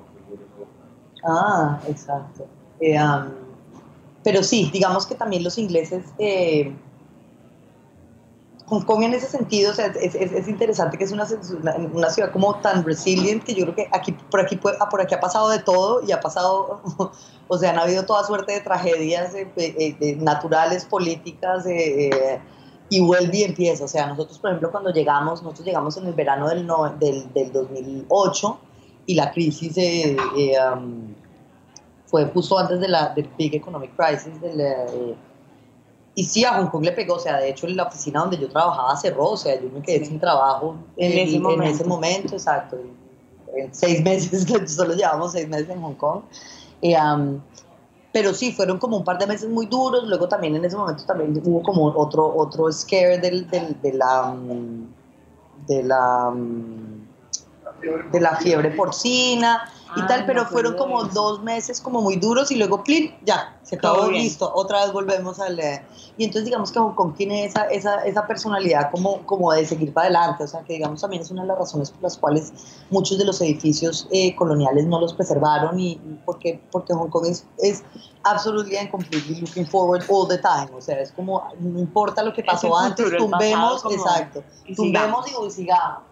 Ah, 1.24 1.80
exacto. 1.88 2.46
pero 4.24 4.42
sí, 4.42 4.68
digamos 4.72 5.06
que 5.06 5.14
también 5.14 5.44
los 5.44 5.56
ingleses 5.56 6.04
Hong 8.68 8.82
Kong 8.82 9.02
en 9.02 9.14
ese 9.14 9.26
sentido, 9.26 9.70
o 9.70 9.74
sea, 9.74 9.86
es, 9.86 10.14
es, 10.14 10.32
es, 10.32 10.46
interesante 10.46 10.98
que 10.98 11.04
es 11.04 11.12
una, 11.12 11.26
una, 11.94 12.10
ciudad 12.10 12.30
como 12.32 12.54
tan 12.56 12.84
resilient 12.84 13.42
que 13.42 13.54
yo 13.54 13.64
creo 13.64 13.74
que 13.74 13.88
aquí, 13.92 14.12
por, 14.12 14.40
aquí, 14.40 14.56
por 14.56 15.00
aquí 15.00 15.14
ha 15.14 15.20
pasado 15.20 15.48
de 15.48 15.58
todo 15.58 16.02
y 16.06 16.12
ha 16.12 16.20
pasado, 16.20 16.82
o 17.48 17.58
sea, 17.58 17.70
han 17.70 17.78
habido 17.78 18.04
toda 18.04 18.24
suerte 18.24 18.52
de 18.52 18.60
tragedias 18.60 19.32
naturales, 20.18 20.84
políticas, 20.84 21.64
y 22.90 23.00
vuelve 23.00 23.38
y 23.38 23.42
empieza. 23.44 23.84
O 23.84 23.88
sea, 23.88 24.06
nosotros, 24.06 24.38
por 24.38 24.50
ejemplo, 24.50 24.70
cuando 24.70 24.90
llegamos, 24.90 25.42
nosotros 25.42 25.66
llegamos 25.66 25.96
en 25.96 26.06
el 26.06 26.14
verano 26.14 26.48
del, 26.48 26.66
del, 26.98 27.32
del 27.32 27.52
2008 27.52 28.58
y 29.06 29.14
la 29.14 29.32
crisis 29.32 29.72
eh, 29.78 30.16
um, 30.74 31.14
fue 32.06 32.26
justo 32.26 32.58
antes 32.58 32.80
de 32.80 32.88
la 32.88 33.08
del 33.14 33.28
Big 33.38 33.54
Economic 33.54 33.96
Crisis. 33.96 34.38
Del, 34.40 34.60
eh, 34.60 35.16
y 36.18 36.24
sí, 36.24 36.44
a 36.44 36.54
Hong 36.54 36.66
Kong 36.66 36.84
le 36.84 36.90
pegó. 36.90 37.14
O 37.14 37.18
sea, 37.20 37.36
de 37.38 37.50
hecho, 37.50 37.68
la 37.68 37.84
oficina 37.84 38.18
donde 38.18 38.38
yo 38.38 38.48
trabajaba 38.48 38.96
cerró. 38.96 39.30
O 39.30 39.36
sea, 39.36 39.54
yo 39.54 39.70
me 39.70 39.80
quedé 39.80 40.04
sin 40.04 40.18
trabajo 40.18 40.74
en, 40.96 41.12
ese, 41.12 41.36
en 41.36 41.62
ese, 41.62 41.84
momento. 41.84 42.34
exacto. 42.34 42.76
En 43.54 43.72
seis 43.72 44.02
meses, 44.04 44.44
solo 44.66 44.94
llevamos 44.94 45.30
seis 45.30 45.48
meses 45.48 45.68
en 45.70 45.80
Hong 45.80 45.94
Kong. 45.94 46.22
Um, 46.82 47.40
pero 48.12 48.34
sí, 48.34 48.50
fueron 48.50 48.78
como 48.78 48.96
un 48.96 49.04
par 49.04 49.16
de 49.18 49.28
meses 49.28 49.48
muy 49.48 49.66
duros, 49.66 50.08
luego 50.08 50.26
también 50.26 50.56
en 50.56 50.64
ese 50.64 50.76
momento 50.76 51.04
también 51.04 51.40
hubo 51.44 51.62
como 51.62 51.86
otro, 51.86 52.34
otro 52.36 52.72
scare 52.72 53.18
del, 53.18 53.48
del, 53.48 53.80
de 53.80 53.92
la... 53.92 54.34
de 55.68 55.82
la 55.84 56.34
de 57.80 58.20
la 58.20 58.36
fiebre 58.36 58.70
porcina, 58.70 59.70
y 59.96 60.06
tal, 60.06 60.26
pero 60.26 60.44
fueron 60.46 60.76
como 60.76 61.04
dos 61.04 61.42
meses 61.42 61.80
como 61.80 62.02
muy 62.02 62.16
duros 62.16 62.50
y 62.50 62.56
luego, 62.56 62.84
plin, 62.84 63.14
ya, 63.24 63.58
se 63.62 63.76
acabó, 63.76 64.10
listo, 64.10 64.50
otra 64.54 64.84
vez 64.84 64.92
volvemos 64.92 65.40
al... 65.40 65.58
y 66.16 66.24
entonces 66.24 66.44
digamos 66.44 66.70
que 66.72 66.78
Hong 66.78 66.94
Kong 66.94 67.14
tiene 67.16 67.44
esa, 67.44 67.64
esa, 67.64 68.04
esa 68.04 68.26
personalidad 68.26 68.90
como, 68.90 69.24
como 69.24 69.52
de 69.52 69.64
seguir 69.64 69.92
para 69.92 70.08
adelante, 70.08 70.44
o 70.44 70.46
sea, 70.46 70.62
que 70.62 70.74
digamos 70.74 71.00
también 71.00 71.22
es 71.22 71.30
una 71.30 71.42
de 71.42 71.48
las 71.48 71.58
razones 71.58 71.90
por 71.90 72.02
las 72.02 72.18
cuales 72.18 72.52
muchos 72.90 73.18
de 73.18 73.24
los 73.24 73.40
edificios 73.40 74.06
eh, 74.10 74.34
coloniales 74.36 74.86
no 74.86 75.00
los 75.00 75.14
preservaron 75.14 75.80
y, 75.80 75.98
porque, 76.24 76.60
porque 76.70 76.92
Hong 76.92 77.08
Kong 77.08 77.26
es, 77.26 77.46
es 77.58 77.82
absolutely 78.24 78.76
and 78.76 78.90
completely 78.90 79.40
looking 79.40 79.66
forward 79.66 80.04
all 80.08 80.28
the 80.28 80.38
time, 80.38 80.68
o 80.76 80.80
sea, 80.80 81.00
es 81.00 81.12
como, 81.12 81.42
no 81.60 81.78
importa 81.78 82.22
lo 82.22 82.34
que 82.34 82.42
pasó 82.42 82.76
antes, 82.76 83.16
tumbemos, 83.16 83.84
exacto, 83.90 84.42
tumbemos 84.76 85.26
y 85.28 85.50
sigamos. 85.50 86.07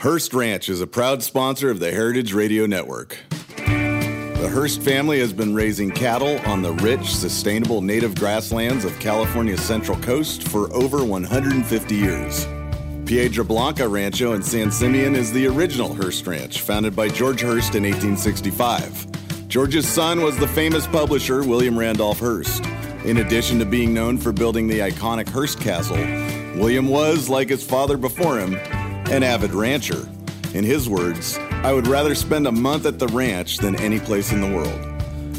Hearst 0.00 0.32
Ranch 0.32 0.70
is 0.70 0.80
a 0.80 0.86
proud 0.86 1.22
sponsor 1.22 1.68
of 1.68 1.78
the 1.78 1.92
Heritage 1.92 2.32
Radio 2.32 2.64
Network. 2.64 3.18
The 3.58 4.50
Hearst 4.50 4.80
family 4.80 5.20
has 5.20 5.34
been 5.34 5.54
raising 5.54 5.90
cattle 5.90 6.38
on 6.46 6.62
the 6.62 6.72
rich, 6.72 7.14
sustainable 7.14 7.82
native 7.82 8.14
grasslands 8.14 8.86
of 8.86 8.98
California's 8.98 9.60
Central 9.60 9.98
Coast 9.98 10.48
for 10.48 10.72
over 10.72 11.04
150 11.04 11.94
years. 11.94 12.46
Piedra 13.04 13.44
Blanca 13.44 13.86
Rancho 13.86 14.32
in 14.32 14.42
San 14.42 14.72
Simeon 14.72 15.14
is 15.14 15.34
the 15.34 15.46
original 15.46 15.92
Hearst 15.92 16.26
Ranch, 16.26 16.62
founded 16.62 16.96
by 16.96 17.08
George 17.08 17.42
Hearst 17.42 17.74
in 17.74 17.82
1865. 17.82 19.48
George's 19.48 19.86
son 19.86 20.22
was 20.22 20.34
the 20.38 20.48
famous 20.48 20.86
publisher 20.86 21.42
William 21.42 21.78
Randolph 21.78 22.20
Hearst. 22.20 22.64
In 23.04 23.18
addition 23.18 23.58
to 23.58 23.66
being 23.66 23.92
known 23.92 24.16
for 24.16 24.32
building 24.32 24.66
the 24.66 24.78
iconic 24.78 25.28
Hearst 25.28 25.60
Castle, 25.60 25.98
William 26.58 26.88
was, 26.88 27.28
like 27.28 27.50
his 27.50 27.62
father 27.62 27.98
before 27.98 28.38
him, 28.38 28.58
an 29.10 29.22
avid 29.22 29.52
rancher. 29.52 30.08
In 30.54 30.64
his 30.64 30.88
words, 30.88 31.36
I 31.62 31.72
would 31.72 31.86
rather 31.86 32.14
spend 32.14 32.46
a 32.46 32.52
month 32.52 32.86
at 32.86 32.98
the 32.98 33.08
ranch 33.08 33.58
than 33.58 33.76
any 33.76 33.98
place 33.98 34.32
in 34.32 34.40
the 34.40 34.56
world. 34.56 34.86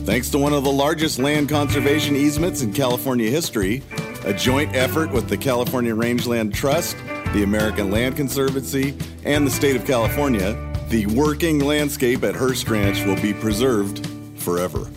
Thanks 0.05 0.29
to 0.31 0.37
one 0.37 0.53
of 0.53 0.63
the 0.63 0.71
largest 0.71 1.19
land 1.19 1.49
conservation 1.49 2.15
easements 2.15 2.61
in 2.61 2.73
California 2.73 3.29
history, 3.29 3.83
a 4.25 4.33
joint 4.33 4.75
effort 4.75 5.11
with 5.11 5.29
the 5.29 5.37
California 5.37 5.95
Rangeland 5.95 6.53
Trust, 6.53 6.97
the 7.33 7.43
American 7.43 7.91
Land 7.91 8.17
Conservancy, 8.17 8.97
and 9.23 9.45
the 9.45 9.51
state 9.51 9.75
of 9.75 9.85
California, 9.85 10.53
the 10.89 11.05
working 11.07 11.59
landscape 11.59 12.23
at 12.23 12.35
Hearst 12.35 12.69
Ranch 12.69 13.05
will 13.05 13.21
be 13.21 13.33
preserved 13.33 14.05
forever. 14.35 14.89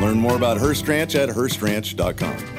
Learn 0.00 0.18
more 0.18 0.36
about 0.36 0.58
Hearst 0.58 0.86
Ranch 0.86 1.14
at 1.14 1.28
HearstRanch.com. 1.28 2.55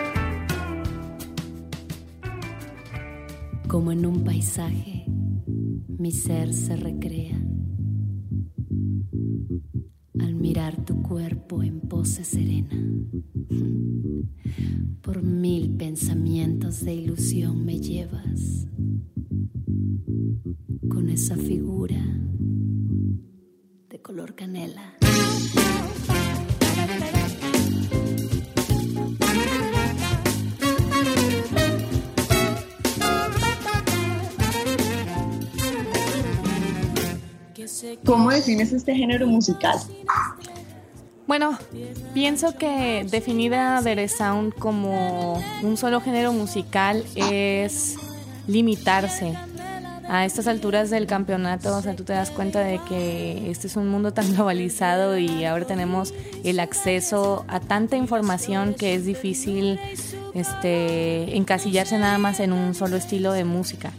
Como 3.68 3.92
en 3.92 4.06
un 4.06 4.24
paisaje 4.24 5.06
mi 6.00 6.12
ser 6.12 6.54
se 6.54 6.78
recrea 6.78 7.38
al 10.20 10.36
mirar 10.36 10.86
tu 10.86 11.02
cuerpo 11.02 11.62
en 11.64 11.82
pose 11.82 12.24
serena. 12.24 12.82
Por 15.02 15.22
mil 15.22 15.76
pensamientos 15.76 16.86
de 16.86 16.94
ilusión 16.96 17.66
me 17.66 17.80
llevas 17.80 18.68
con 20.88 21.10
esa 21.10 21.36
figura 21.36 22.02
de 23.90 24.02
color 24.02 24.34
canela. 24.36 24.98
¿Cómo 38.06 38.30
defines 38.30 38.72
este 38.72 38.96
género 38.96 39.28
musical? 39.28 39.78
Bueno, 41.28 41.58
pienso 42.14 42.56
que 42.56 43.06
definir 43.10 43.54
a 43.54 43.82
Sound 44.08 44.54
como 44.54 45.44
un 45.62 45.76
solo 45.76 46.00
género 46.00 46.32
musical 46.32 47.04
es 47.16 47.96
limitarse. 48.48 49.34
A 50.10 50.24
estas 50.24 50.48
alturas 50.48 50.90
del 50.90 51.06
campeonato, 51.06 51.76
o 51.76 51.82
sea, 51.82 51.94
tú 51.94 52.06
te 52.06 52.14
das 52.14 52.32
cuenta 52.32 52.62
de 52.62 52.80
que 52.88 53.52
este 53.52 53.68
es 53.68 53.76
un 53.76 53.90
mundo 53.90 54.14
tan 54.14 54.34
globalizado 54.34 55.18
y 55.18 55.44
ahora 55.44 55.66
tenemos 55.66 56.14
el 56.46 56.62
acceso 56.62 57.44
a 57.50 57.60
tanta 57.60 57.98
información 57.98 58.74
que 58.74 58.96
es 58.96 59.04
difícil 59.04 59.78
este, 60.34 61.36
encasillarse 61.36 61.98
nada 61.98 62.18
más 62.20 62.40
en 62.40 62.54
un 62.54 62.74
solo 62.74 62.96
estilo 62.96 63.34
de 63.34 63.44
música. 63.44 63.92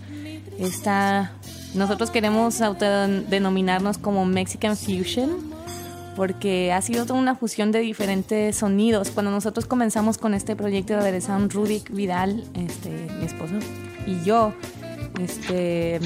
Esta 0.58 1.32
nosotros 1.74 2.10
queremos 2.10 2.60
autodenominarnos 2.60 3.98
como 3.98 4.24
Mexican 4.24 4.76
Fusion 4.76 5.58
porque 6.16 6.72
ha 6.72 6.82
sido 6.82 7.06
toda 7.06 7.20
una 7.20 7.36
fusión 7.36 7.70
de 7.70 7.78
diferentes 7.78 8.56
sonidos. 8.56 9.10
Cuando 9.10 9.30
nosotros 9.30 9.66
comenzamos 9.66 10.18
con 10.18 10.34
este 10.34 10.56
proyecto 10.56 10.94
de 10.94 10.98
Aderezan, 10.98 11.48
Rudy 11.48 11.80
Vidal, 11.90 12.42
este, 12.54 13.06
mi 13.20 13.24
esposo, 13.24 13.54
y 14.04 14.20
yo, 14.24 14.52
este, 15.20 16.00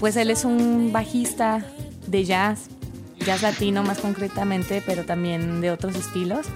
pues 0.00 0.16
él 0.16 0.30
es 0.30 0.46
un 0.46 0.92
bajista 0.92 1.62
de 2.06 2.24
jazz, 2.24 2.70
jazz 3.18 3.42
latino 3.42 3.82
más 3.82 3.98
concretamente, 3.98 4.82
pero 4.86 5.04
también 5.04 5.60
de 5.60 5.70
otros 5.70 5.94
estilos. 5.94 6.46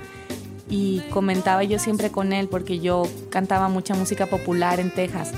Y 0.71 1.01
comentaba 1.11 1.63
yo 1.63 1.79
siempre 1.79 2.11
con 2.11 2.33
él 2.33 2.49
porque 2.49 2.79
yo 2.79 3.03
cantaba 3.29 3.69
mucha 3.69 3.95
música 3.95 4.25
popular 4.25 4.81
en 4.81 4.91
Texas 4.91 5.35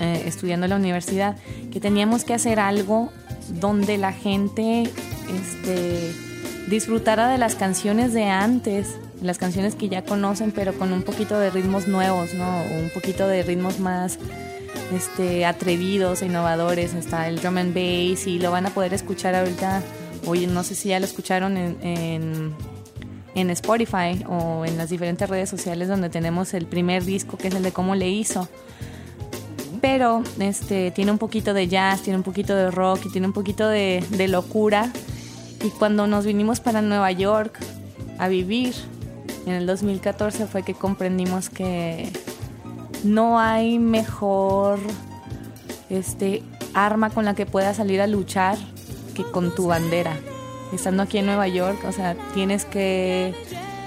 eh, 0.00 0.22
estudiando 0.26 0.66
en 0.66 0.70
la 0.70 0.76
universidad, 0.76 1.36
que 1.70 1.78
teníamos 1.78 2.24
que 2.24 2.34
hacer 2.34 2.58
algo 2.58 3.12
donde 3.60 3.98
la 3.98 4.12
gente 4.12 4.84
este, 4.84 6.14
disfrutara 6.68 7.28
de 7.28 7.36
las 7.36 7.54
canciones 7.54 8.14
de 8.14 8.24
antes, 8.24 8.96
las 9.20 9.36
canciones 9.36 9.74
que 9.74 9.88
ya 9.88 10.02
conocen, 10.02 10.52
pero 10.52 10.72
con 10.72 10.92
un 10.92 11.02
poquito 11.02 11.38
de 11.38 11.50
ritmos 11.50 11.86
nuevos, 11.86 12.32
¿no? 12.32 12.62
Un 12.80 12.90
poquito 12.94 13.28
de 13.28 13.42
ritmos 13.42 13.78
más 13.78 14.18
este, 14.94 15.44
atrevidos 15.44 16.22
e 16.22 16.26
innovadores. 16.26 16.94
Está 16.94 17.28
el 17.28 17.40
drum 17.40 17.58
and 17.58 17.74
bass 17.74 18.26
y 18.26 18.38
lo 18.38 18.50
van 18.50 18.66
a 18.66 18.70
poder 18.70 18.94
escuchar 18.94 19.34
ahorita. 19.34 19.82
Oye, 20.26 20.46
no 20.46 20.62
sé 20.62 20.74
si 20.74 20.90
ya 20.90 20.98
lo 20.98 21.06
escucharon 21.06 21.56
en, 21.56 21.76
en, 21.82 22.54
en 23.34 23.50
Spotify 23.50 24.24
o 24.26 24.64
en 24.64 24.76
las 24.76 24.90
diferentes 24.90 25.28
redes 25.28 25.48
sociales 25.48 25.88
donde 25.88 26.08
tenemos 26.08 26.54
el 26.54 26.66
primer 26.66 27.04
disco 27.04 27.36
que 27.36 27.48
es 27.48 27.54
el 27.54 27.62
de 27.62 27.72
cómo 27.72 27.94
le 27.94 28.08
hizo 28.08 28.48
pero 29.80 30.22
este, 30.38 30.90
tiene 30.90 31.10
un 31.10 31.18
poquito 31.18 31.54
de 31.54 31.68
jazz, 31.68 32.02
tiene 32.02 32.18
un 32.18 32.22
poquito 32.22 32.54
de 32.54 32.70
rock 32.70 33.06
y 33.06 33.10
tiene 33.10 33.26
un 33.26 33.32
poquito 33.32 33.68
de, 33.68 34.04
locura. 34.28 34.92
Y 35.64 35.70
cuando 35.70 36.06
nos 36.06 36.24
vinimos 36.24 36.60
para 36.60 36.82
Nueva 36.82 37.10
York 37.12 37.58
a 38.18 38.28
vivir 38.28 38.74
en 39.46 39.54
el 39.54 39.66
2014 39.66 40.46
fue 40.46 40.62
que 40.62 40.74
comprendimos 40.74 41.48
que 41.48 42.10
no 43.04 43.38
hay 43.38 43.78
mejor 43.78 44.78
este, 45.88 46.42
arma 46.74 47.10
con 47.10 47.24
la 47.24 47.34
que 47.34 47.46
puedas 47.46 47.78
salir 47.78 48.00
a 48.00 48.06
luchar 48.06 48.58
que 49.14 49.24
con 49.24 49.54
tu 49.54 49.66
bandera. 49.66 50.16
Estando 50.72 51.02
aquí 51.02 51.18
en 51.18 51.26
Nueva 51.26 51.48
York, 51.48 51.78
o 51.88 51.92
sea, 51.92 52.14
tienes 52.32 52.64
que, 52.64 53.34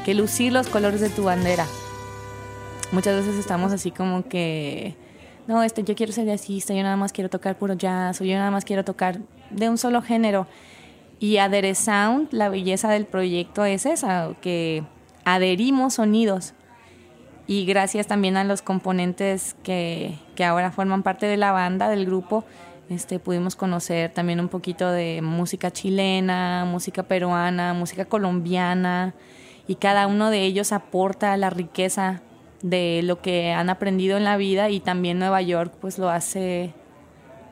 que 0.06 0.14
lucir 0.14 0.52
los 0.52 0.68
colores 0.68 1.02
de 1.02 1.10
tu 1.10 1.24
bandera. 1.24 1.66
Muchas 2.92 3.16
veces 3.16 3.40
estamos 3.40 3.72
así 3.72 3.90
como 3.90 4.28
que 4.28 4.96
no, 5.48 5.64
este, 5.64 5.84
yo 5.84 5.96
quiero 5.96 6.12
ser 6.12 6.26
jazzista, 6.26 6.74
yo 6.74 6.84
nada 6.84 6.96
más 6.96 7.12
quiero 7.12 7.30
tocar 7.30 7.58
puro 7.58 7.74
jazz, 7.74 8.22
o 8.22 8.24
yo 8.24 8.36
nada 8.36 8.52
más 8.52 8.66
quiero 8.66 8.84
tocar 8.84 9.20
de 9.50 9.70
un 9.70 9.78
solo 9.78 10.02
género. 10.02 10.48
Y 11.20 11.38
Adere 11.38 11.76
Sound, 11.76 12.30
la 12.32 12.50
belleza 12.50 12.90
del 12.90 13.06
proyecto 13.06 13.66
es 13.66 13.86
esa, 13.86 14.32
que 14.42 14.84
adherimos 15.26 15.96
sonidos. 15.96 16.54
y 17.46 17.66
gracias 17.66 18.08
también 18.08 18.38
a 18.38 18.46
los 18.46 18.62
componentes 18.62 19.56
que, 19.64 20.18
que 20.36 20.46
ahora 20.46 20.72
forman 20.72 21.04
parte 21.04 21.26
de 21.26 21.36
la 21.36 21.52
banda, 21.52 21.90
del 21.90 22.06
grupo, 22.06 22.46
este, 22.90 23.20
pudimos 23.20 23.56
conocer 23.56 24.12
también 24.12 24.40
un 24.40 24.50
poquito 24.50 24.92
de 24.92 25.22
música 25.22 25.72
chilena, 25.72 26.66
música 26.66 27.04
peruana, 27.04 27.74
música 27.74 28.06
colombiana, 28.06 29.14
y 29.68 29.76
cada 29.76 30.08
uno 30.08 30.30
de 30.30 30.44
ellos 30.44 30.72
aporta 30.72 31.36
la 31.38 31.50
riqueza 31.50 32.22
de 32.64 33.02
lo 33.04 33.22
que 33.22 33.52
han 33.52 33.70
aprendido 33.70 34.18
en 34.18 34.24
la 34.24 34.38
vida 34.38 34.70
y 34.70 34.80
también 34.80 35.20
Nueva 35.20 35.42
York 35.42 35.74
pues 35.80 36.00
lo 36.00 36.10
hace 36.10 36.74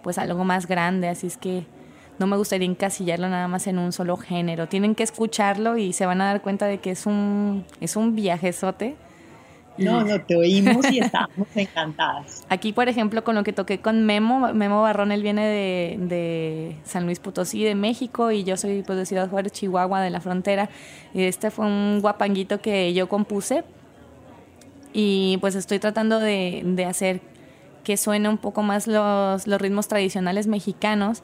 pues 0.01 0.17
algo 0.17 0.43
más 0.43 0.65
grande, 0.65 1.09
así 1.09 1.27
es 1.27 1.37
que 1.37 1.65
no 2.17 2.27
me 2.27 2.37
gustaría 2.37 2.67
encasillarlo 2.67 3.29
nada 3.29 3.47
más 3.47 3.67
en 3.67 3.77
un 3.77 3.91
solo 3.91 4.15
género. 4.17 4.67
Tienen 4.67 4.95
que 4.95 5.03
escucharlo 5.03 5.77
y 5.77 5.93
se 5.93 6.05
van 6.05 6.21
a 6.21 6.25
dar 6.25 6.41
cuenta 6.41 6.65
de 6.65 6.79
que 6.79 6.91
es 6.91 7.05
un, 7.05 7.65
es 7.81 7.95
un 7.95 8.15
viajezote. 8.15 8.95
No, 9.77 10.03
no, 10.03 10.21
te 10.21 10.35
oímos 10.35 10.91
y 10.91 10.99
estamos 10.99 11.47
encantadas. 11.55 12.45
Aquí, 12.49 12.73
por 12.73 12.89
ejemplo, 12.89 13.23
con 13.23 13.35
lo 13.35 13.43
que 13.43 13.53
toqué 13.53 13.79
con 13.79 14.05
Memo, 14.05 14.53
Memo 14.53 14.81
Barrón, 14.81 15.11
él 15.11 15.23
viene 15.23 15.45
de, 15.45 15.97
de 15.99 16.77
San 16.83 17.05
Luis 17.05 17.19
Potosí, 17.19 17.63
de 17.63 17.73
México, 17.73 18.31
y 18.31 18.43
yo 18.43 18.57
soy 18.57 18.83
pues, 18.83 18.97
de 18.99 19.05
Ciudad 19.05 19.29
Juárez, 19.29 19.53
Chihuahua, 19.53 20.01
de 20.01 20.09
la 20.09 20.21
frontera. 20.21 20.69
Este 21.13 21.49
fue 21.51 21.65
un 21.65 22.01
guapanguito 22.01 22.61
que 22.61 22.93
yo 22.93 23.09
compuse 23.09 23.63
y 24.93 25.37
pues 25.41 25.55
estoy 25.55 25.79
tratando 25.79 26.19
de, 26.19 26.61
de 26.63 26.85
hacer 26.85 27.21
que 27.83 27.97
suene 27.97 28.29
un 28.29 28.37
poco 28.37 28.63
más 28.63 28.87
los, 28.87 29.47
los 29.47 29.61
ritmos 29.61 29.87
tradicionales 29.87 30.47
mexicanos, 30.47 31.23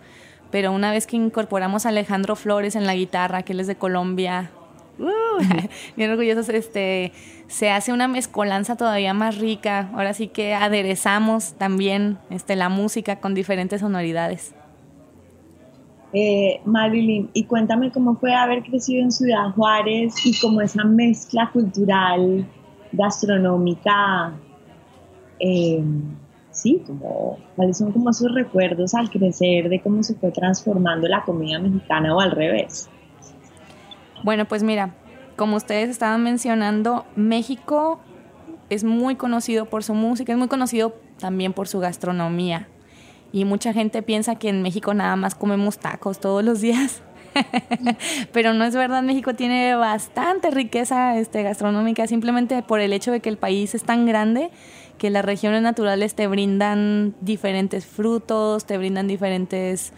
pero 0.52 0.72
una 0.72 0.92
vez 0.92 1.08
que 1.08 1.16
incorporamos 1.16 1.86
a 1.86 1.90
Alejandro 1.90 2.36
Flores 2.36 2.76
en 2.76 2.86
la 2.86 2.96
guitarra, 2.96 3.44
que 3.44 3.54
él 3.54 3.60
es 3.60 3.68
de 3.68 3.76
Colombia, 3.76 4.52
uh, 5.00 5.08
bien 5.98 6.12
orgullosos, 6.12 6.50
este, 6.50 7.12
se 7.48 7.70
hace 7.70 7.94
una 7.94 8.08
mezcolanza 8.08 8.76
todavía 8.76 9.14
más 9.14 9.38
rica. 9.38 9.90
Ahora 9.94 10.14
sí 10.14 10.28
que 10.28 10.54
aderezamos 10.54 11.54
también 11.54 12.18
este, 12.30 12.56
la 12.56 12.70
música 12.70 13.20
con 13.20 13.34
diferentes 13.34 13.82
sonoridades. 13.82 14.54
Eh, 16.14 16.62
Marilyn, 16.64 17.30
y 17.34 17.44
cuéntame 17.44 17.92
cómo 17.92 18.16
fue 18.16 18.34
haber 18.34 18.64
crecido 18.64 19.04
en 19.04 19.12
Ciudad 19.12 19.52
Juárez 19.52 20.14
y 20.26 20.40
cómo 20.40 20.62
esa 20.62 20.86
mezcla 20.86 21.50
cultural, 21.52 22.48
gastronómica, 22.92 24.34
eh, 25.40 25.84
sí, 26.52 26.84
como, 26.86 27.38
cuáles 27.56 27.78
son 27.78 27.92
como 27.92 28.10
esos 28.10 28.34
recuerdos 28.34 28.94
al 28.94 29.10
crecer 29.10 29.70
de 29.70 29.82
cómo 29.82 30.04
se 30.04 30.16
fue 30.16 30.32
transformando 30.32 31.08
la 31.08 31.24
comida 31.24 31.60
mexicana 31.60 32.16
o 32.16 32.20
al 32.20 32.32
revés. 32.32 32.90
Bueno, 34.24 34.46
pues 34.46 34.64
mira, 34.64 34.96
como 35.36 35.56
ustedes 35.56 35.90
estaban 35.90 36.24
mencionando, 36.24 37.06
México 37.16 38.00
es 38.70 38.84
muy 38.84 39.16
conocido 39.16 39.66
por 39.66 39.84
su 39.84 39.94
música, 39.94 40.34
es 40.34 40.38
muy 40.38 40.48
conocido 40.48 40.96
también 41.20 41.54
por 41.54 41.68
su 41.68 41.80
gastronomía. 41.80 42.68
Y 43.32 43.46
mucha 43.46 43.74
gente 43.74 44.02
piensa 44.02 44.36
que 44.36 44.50
en 44.50 44.62
México 44.62 44.94
nada 44.94 45.16
más 45.16 45.36
comemos 45.36 45.78
tacos 45.78 46.20
todos 46.20 46.44
los 46.44 46.62
días. 46.62 47.04
Pero 48.34 48.54
no 48.54 48.66
es 48.66 48.76
verdad, 48.76 49.04
México 49.04 49.34
tiene 49.34 49.76
bastante 49.76 50.52
riqueza 50.52 51.18
este, 51.18 51.44
gastronómica, 51.44 52.08
simplemente 52.08 52.62
por 52.64 52.80
el 52.80 52.94
hecho 52.94 53.12
de 53.12 53.20
que 53.20 53.30
el 53.30 53.38
país 53.38 53.76
es 53.76 53.84
tan 53.84 54.06
grande 54.06 54.52
que 54.98 55.10
las 55.10 55.24
regiones 55.24 55.62
naturales 55.62 56.16
te 56.16 56.28
brindan 56.28 57.16
diferentes 57.22 57.86
frutos, 57.86 58.66
te 58.66 58.78
brindan 58.78 59.08
diferentes 59.08 59.94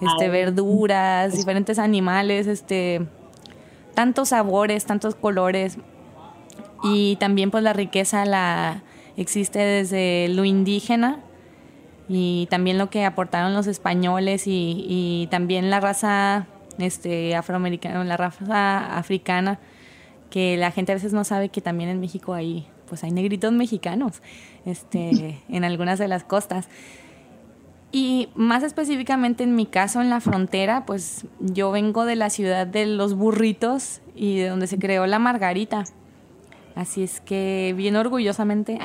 este, 0.00 0.28
verduras, 0.28 1.34
diferentes 1.34 1.78
animales, 1.78 2.46
este, 2.46 3.06
tantos 3.94 4.30
sabores, 4.30 4.84
tantos 4.84 5.14
colores. 5.14 5.78
Y 6.84 7.16
también 7.16 7.50
pues 7.50 7.62
la 7.62 7.72
riqueza 7.72 8.24
la 8.24 8.82
existe 9.16 9.60
desde 9.60 10.28
lo 10.28 10.44
indígena 10.44 11.20
y 12.08 12.46
también 12.50 12.76
lo 12.76 12.90
que 12.90 13.04
aportaron 13.04 13.54
los 13.54 13.66
españoles 13.66 14.46
y, 14.46 14.84
y 14.88 15.28
también 15.30 15.70
la 15.70 15.80
raza 15.80 16.48
este, 16.82 17.34
afroamericana, 17.34 18.02
la 18.04 18.16
raza 18.16 18.96
africana, 18.96 19.58
que 20.30 20.56
la 20.56 20.70
gente 20.70 20.92
a 20.92 20.94
veces 20.94 21.12
no 21.12 21.24
sabe 21.24 21.48
que 21.48 21.60
también 21.60 21.90
en 21.90 22.00
México 22.00 22.34
hay 22.34 22.66
pues 22.92 23.04
hay 23.04 23.10
negritos 23.10 23.50
mexicanos 23.52 24.20
este, 24.66 25.40
en 25.48 25.64
algunas 25.64 25.98
de 25.98 26.08
las 26.08 26.24
costas. 26.24 26.68
Y 27.90 28.28
más 28.34 28.62
específicamente 28.62 29.44
en 29.44 29.56
mi 29.56 29.64
caso, 29.64 30.02
en 30.02 30.10
la 30.10 30.20
frontera, 30.20 30.84
pues 30.84 31.26
yo 31.40 31.70
vengo 31.70 32.04
de 32.04 32.16
la 32.16 32.28
ciudad 32.28 32.66
de 32.66 32.84
los 32.84 33.14
burritos 33.14 34.02
y 34.14 34.40
de 34.40 34.48
donde 34.48 34.66
se 34.66 34.78
creó 34.78 35.06
la 35.06 35.18
margarita. 35.18 35.84
Así 36.74 37.02
es 37.02 37.22
que 37.22 37.72
bien 37.78 37.96
orgullosamente... 37.96 38.78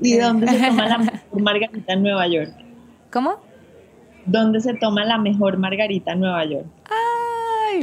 ¿Y 0.00 0.16
dónde 0.16 0.48
se 0.48 0.66
toma 0.68 0.88
la 0.88 0.98
mejor 1.30 1.42
margarita 1.42 1.92
en 1.92 2.02
Nueva 2.02 2.28
York? 2.28 2.54
¿Cómo? 3.10 3.34
¿Dónde 4.24 4.62
se 4.62 4.72
toma 4.72 5.04
la 5.04 5.18
mejor 5.18 5.58
margarita 5.58 6.12
en 6.12 6.20
Nueva 6.20 6.46
York? 6.46 6.66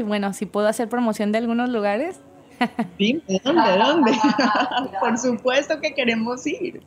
Bueno, 0.03 0.33
si 0.33 0.45
puedo 0.45 0.67
hacer 0.67 0.89
promoción 0.89 1.31
de 1.31 1.39
algunos 1.39 1.69
lugares. 1.69 2.19
¿de 2.99 3.41
dónde? 3.43 3.77
¿Dónde? 3.77 4.11
Por 4.99 5.17
supuesto 5.17 5.79
que 5.79 5.93
queremos 5.93 6.45
ir. 6.45 6.81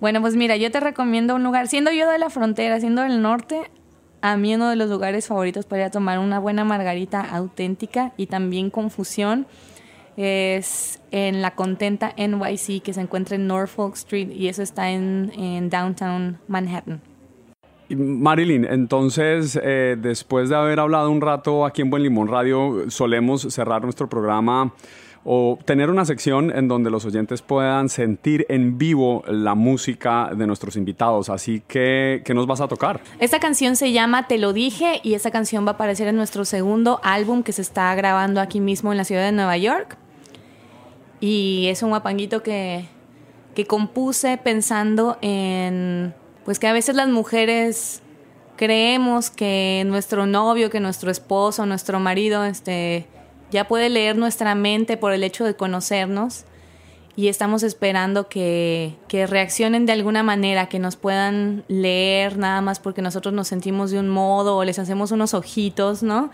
Bueno, 0.00 0.20
pues 0.20 0.34
mira, 0.34 0.56
yo 0.56 0.70
te 0.70 0.80
recomiendo 0.80 1.36
un 1.36 1.44
lugar, 1.44 1.68
siendo 1.68 1.92
yo 1.92 2.10
de 2.10 2.18
la 2.18 2.28
frontera, 2.28 2.80
siendo 2.80 3.02
del 3.02 3.22
norte, 3.22 3.70
a 4.20 4.36
mí 4.36 4.54
uno 4.54 4.68
de 4.68 4.76
los 4.76 4.90
lugares 4.90 5.28
favoritos 5.28 5.64
para 5.66 5.82
ir 5.82 5.86
a 5.86 5.90
tomar 5.90 6.18
una 6.18 6.40
buena 6.40 6.64
margarita 6.64 7.20
auténtica 7.20 8.12
y 8.16 8.26
también 8.26 8.70
con 8.70 8.90
fusión 8.90 9.46
es 10.16 11.00
en 11.10 11.40
la 11.42 11.52
Contenta 11.52 12.14
NYC 12.16 12.82
que 12.82 12.92
se 12.92 13.00
encuentra 13.00 13.36
en 13.36 13.46
Norfolk 13.46 13.94
Street 13.94 14.30
y 14.30 14.48
eso 14.48 14.62
está 14.62 14.90
en, 14.90 15.32
en 15.36 15.70
downtown 15.70 16.38
Manhattan. 16.48 17.00
Marilyn, 17.96 18.64
entonces, 18.64 19.58
eh, 19.62 19.96
después 19.98 20.48
de 20.48 20.56
haber 20.56 20.80
hablado 20.80 21.10
un 21.10 21.20
rato 21.20 21.64
aquí 21.64 21.82
en 21.82 21.90
Buen 21.90 22.02
Limón 22.02 22.28
Radio, 22.28 22.90
solemos 22.90 23.42
cerrar 23.42 23.82
nuestro 23.82 24.08
programa 24.08 24.72
o 25.24 25.58
tener 25.64 25.88
una 25.88 26.04
sección 26.04 26.50
en 26.54 26.68
donde 26.68 26.90
los 26.90 27.04
oyentes 27.04 27.42
puedan 27.42 27.88
sentir 27.88 28.44
en 28.48 28.76
vivo 28.78 29.22
la 29.28 29.54
música 29.54 30.30
de 30.34 30.46
nuestros 30.46 30.76
invitados. 30.76 31.28
Así 31.28 31.62
que, 31.66 32.22
¿qué 32.24 32.34
nos 32.34 32.46
vas 32.46 32.60
a 32.60 32.68
tocar? 32.68 33.00
Esta 33.20 33.38
canción 33.38 33.76
se 33.76 33.92
llama 33.92 34.26
Te 34.26 34.38
lo 34.38 34.52
dije 34.52 35.00
y 35.02 35.14
esta 35.14 35.30
canción 35.30 35.64
va 35.64 35.70
a 35.70 35.74
aparecer 35.74 36.08
en 36.08 36.16
nuestro 36.16 36.44
segundo 36.44 37.00
álbum 37.04 37.42
que 37.42 37.52
se 37.52 37.62
está 37.62 37.94
grabando 37.94 38.40
aquí 38.40 38.60
mismo 38.60 38.90
en 38.90 38.98
la 38.98 39.04
ciudad 39.04 39.24
de 39.24 39.32
Nueva 39.32 39.56
York. 39.56 39.96
Y 41.20 41.66
es 41.68 41.84
un 41.84 41.90
guapanguito 41.90 42.42
que, 42.42 42.86
que 43.54 43.64
compuse 43.64 44.38
pensando 44.38 45.18
en, 45.22 46.14
pues 46.44 46.58
que 46.58 46.66
a 46.66 46.72
veces 46.72 46.96
las 46.96 47.08
mujeres 47.08 48.02
creemos 48.56 49.30
que 49.30 49.82
nuestro 49.86 50.26
novio, 50.26 50.70
que 50.70 50.80
nuestro 50.80 51.10
esposo, 51.10 51.66
nuestro 51.66 52.00
marido, 52.00 52.44
este 52.44 53.06
ya 53.50 53.68
puede 53.68 53.90
leer 53.90 54.16
nuestra 54.16 54.54
mente 54.54 54.96
por 54.96 55.12
el 55.12 55.22
hecho 55.24 55.44
de 55.44 55.54
conocernos 55.54 56.44
y 57.14 57.28
estamos 57.28 57.62
esperando 57.62 58.28
que, 58.28 58.94
que, 59.08 59.26
reaccionen 59.26 59.84
de 59.84 59.92
alguna 59.92 60.22
manera, 60.22 60.70
que 60.70 60.78
nos 60.78 60.96
puedan 60.96 61.62
leer 61.68 62.38
nada 62.38 62.62
más 62.62 62.80
porque 62.80 63.02
nosotros 63.02 63.34
nos 63.34 63.48
sentimos 63.48 63.90
de 63.90 63.98
un 63.98 64.08
modo 64.08 64.56
o 64.56 64.64
les 64.64 64.78
hacemos 64.78 65.12
unos 65.12 65.34
ojitos, 65.34 66.02
¿no? 66.02 66.30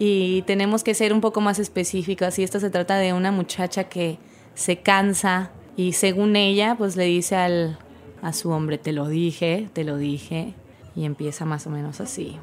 Y 0.00 0.42
tenemos 0.42 0.82
que 0.82 0.94
ser 0.94 1.12
un 1.12 1.20
poco 1.20 1.40
más 1.40 1.60
específicos. 1.60 2.38
Y 2.40 2.42
esto 2.42 2.58
se 2.58 2.70
trata 2.70 2.98
de 2.98 3.12
una 3.12 3.30
muchacha 3.30 3.84
que 3.84 4.18
se 4.54 4.78
cansa 4.78 5.52
y 5.76 5.92
según 5.92 6.34
ella, 6.34 6.74
pues 6.76 6.96
le 6.96 7.04
dice 7.04 7.36
al, 7.36 7.78
a 8.26 8.32
su 8.32 8.50
hombre, 8.50 8.76
te 8.76 8.92
lo 8.92 9.06
dije, 9.06 9.68
te 9.72 9.84
lo 9.84 9.96
dije, 9.96 10.52
y 10.96 11.04
empieza 11.04 11.44
más 11.44 11.64
o 11.68 11.70
menos 11.70 12.00
así. 12.00 12.36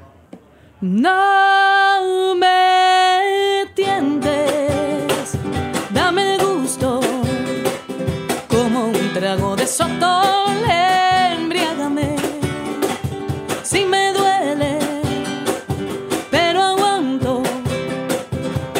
No 0.79 2.35
me 2.35 3.65
tientes, 3.75 5.33
dame 5.89 6.37
gusto, 6.37 7.01
como 8.47 8.85
un 8.85 9.13
trago 9.13 9.57
de 9.57 9.67
sotol, 9.67 10.55
embriágame. 11.37 12.15
Si 13.63 13.83
me 13.83 14.13
duele, 14.13 14.79
pero 16.31 16.61
aguanto, 16.61 17.43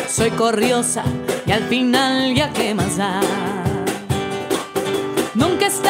soy 0.07 0.29
corriosa 0.31 1.03
y 1.45 1.51
al 1.51 1.63
final 1.63 2.33
ya 2.33 2.53
que 2.53 2.73
más 2.73 2.95
da. 2.95 3.19
Nunca 5.35 5.65
es 5.65 5.81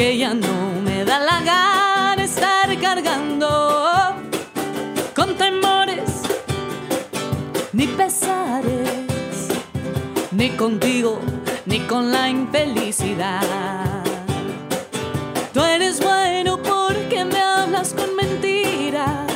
que 0.00 0.16
ya 0.16 0.32
no 0.32 0.80
me 0.82 1.04
da 1.04 1.18
la 1.18 1.42
gana 1.42 2.24
estar 2.24 2.68
cargando 2.80 3.48
con 5.14 5.34
temores 5.36 6.22
ni 7.74 7.86
pesares, 7.86 9.48
ni 10.32 10.48
contigo, 10.56 11.20
ni 11.66 11.80
con 11.80 12.10
la 12.10 12.30
infelicidad. 12.30 14.02
Tú 15.52 15.60
eres 15.60 16.00
bueno 16.02 16.56
porque 16.62 17.22
me 17.26 17.42
hablas 17.42 17.92
con 17.92 18.16
mentiras. 18.16 19.28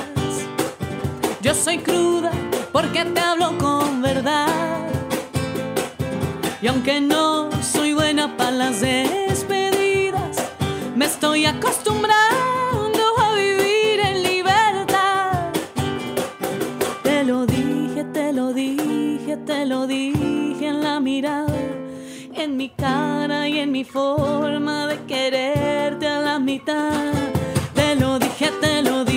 Yo 1.43 1.53
soy 1.53 1.77
cruda 1.77 2.31
porque 2.73 3.05
te 3.05 3.21
hablo 3.21 3.59
con 3.59 4.01
verdad. 4.01 4.79
Y 6.63 6.69
aunque 6.69 7.03
no 7.03 7.51
soy 7.61 7.93
buena 7.93 8.35
para 8.39 8.53
las 8.53 8.81
me 8.81 9.24
estoy 11.25 11.47
acostumbrando 11.47 13.03
a 13.19 13.35
vivir 13.35 13.99
en 13.99 14.23
libertad. 14.23 15.33
Te 17.03 17.25
lo 17.25 17.47
dije, 17.47 18.05
te 18.13 18.31
lo 18.35 18.53
dije, 18.53 19.39
te 19.47 19.65
lo 19.65 19.87
dije 19.87 20.67
en 20.67 20.83
la 20.83 21.01
mirada, 21.01 21.57
en 22.35 22.59
mi 22.59 22.69
cara 22.69 23.49
y 23.49 23.59
en 23.59 23.73
mi 23.73 23.85
forma 23.85 24.87
de 24.87 24.99
quererte 25.07 26.07
a 26.07 26.19
la 26.19 26.39
mitad. 26.39 27.15
Te 27.75 27.97
lo 27.97 28.19
dije, 28.19 28.51
te 28.61 28.83
lo 28.83 29.07
dije, 29.07 29.14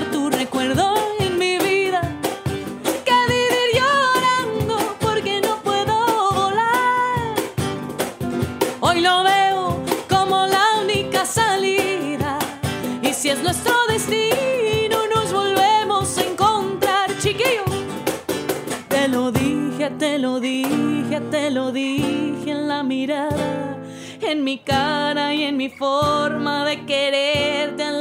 Tu 0.00 0.30
recuerdo 0.30 0.94
en 1.20 1.38
mi 1.38 1.58
vida 1.58 2.00
que 3.04 3.12
vivir 3.28 3.68
llorando 3.74 4.96
porque 4.98 5.42
no 5.42 5.56
puedo 5.62 6.32
volar. 6.32 7.34
Hoy 8.80 9.02
lo 9.02 9.22
veo 9.22 9.82
como 10.08 10.46
la 10.46 10.80
única 10.82 11.26
salida. 11.26 12.38
Y 13.02 13.12
si 13.12 13.28
es 13.28 13.42
nuestro 13.42 13.74
destino, 13.86 14.96
nos 15.14 15.30
volvemos 15.30 16.16
a 16.16 16.24
encontrar, 16.24 17.10
chiquillo. 17.18 17.64
Te 18.88 19.08
lo 19.08 19.30
dije, 19.30 19.90
te 19.98 20.18
lo 20.18 20.40
dije, 20.40 21.20
te 21.30 21.50
lo 21.50 21.70
dije 21.70 22.50
en 22.50 22.66
la 22.66 22.82
mirada, 22.82 23.76
en 24.22 24.42
mi 24.42 24.58
cara 24.58 25.34
y 25.34 25.42
en 25.44 25.58
mi 25.58 25.68
forma 25.68 26.64
de 26.64 26.86
quererte 26.86 27.91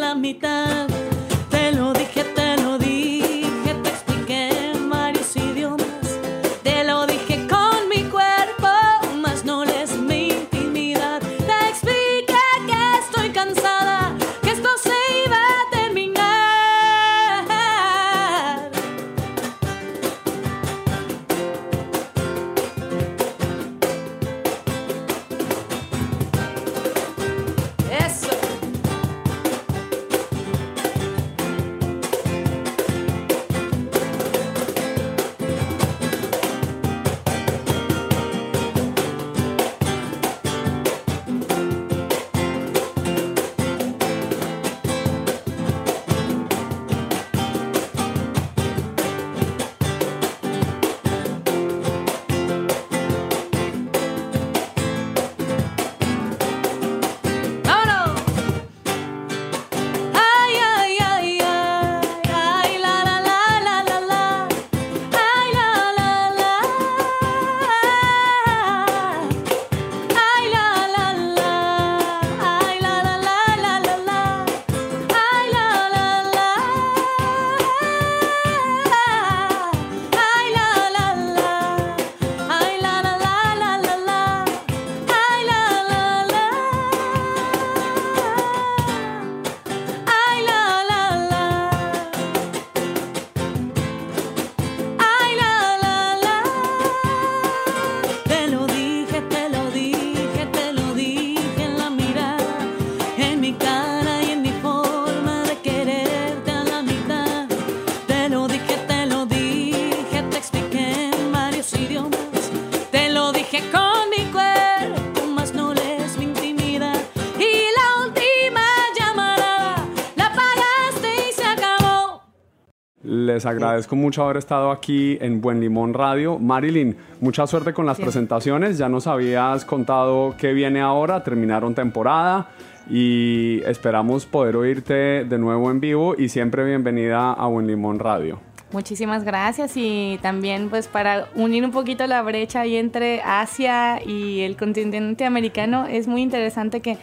agradezco 123.51 123.95
mucho 123.95 124.23
haber 124.23 124.37
estado 124.37 124.71
aquí 124.71 125.17
en 125.21 125.41
Buen 125.41 125.59
Limón 125.59 125.93
Radio. 125.93 126.39
Marilyn, 126.39 126.97
mucha 127.19 127.45
suerte 127.47 127.73
con 127.73 127.85
las 127.85 127.99
presentaciones. 127.99 128.77
Ya 128.77 128.89
nos 128.89 129.07
habías 129.07 129.65
contado 129.65 130.35
qué 130.37 130.53
viene 130.53 130.81
ahora, 130.81 131.23
terminaron 131.23 131.75
temporada 131.75 132.49
y 132.89 133.61
esperamos 133.65 134.25
poder 134.25 134.55
oírte 134.55 135.25
de 135.25 135.37
nuevo 135.37 135.69
en 135.69 135.79
vivo 135.79 136.15
y 136.17 136.29
siempre 136.29 136.63
bienvenida 136.63 137.33
a 137.33 137.47
Buen 137.47 137.67
Limón 137.67 137.99
Radio. 137.99 138.39
Muchísimas 138.71 139.25
gracias 139.25 139.73
y 139.75 140.17
también 140.21 140.69
pues 140.69 140.87
para 140.87 141.27
unir 141.35 141.65
un 141.65 141.71
poquito 141.71 142.07
la 142.07 142.21
brecha 142.21 142.61
ahí 142.61 142.77
entre 142.77 143.21
Asia 143.21 144.01
y 144.05 144.41
el 144.41 144.55
continente 144.55 145.25
americano 145.25 145.87
es 145.87 146.07
muy 146.07 146.21
interesante 146.21 146.79
que 146.79 146.97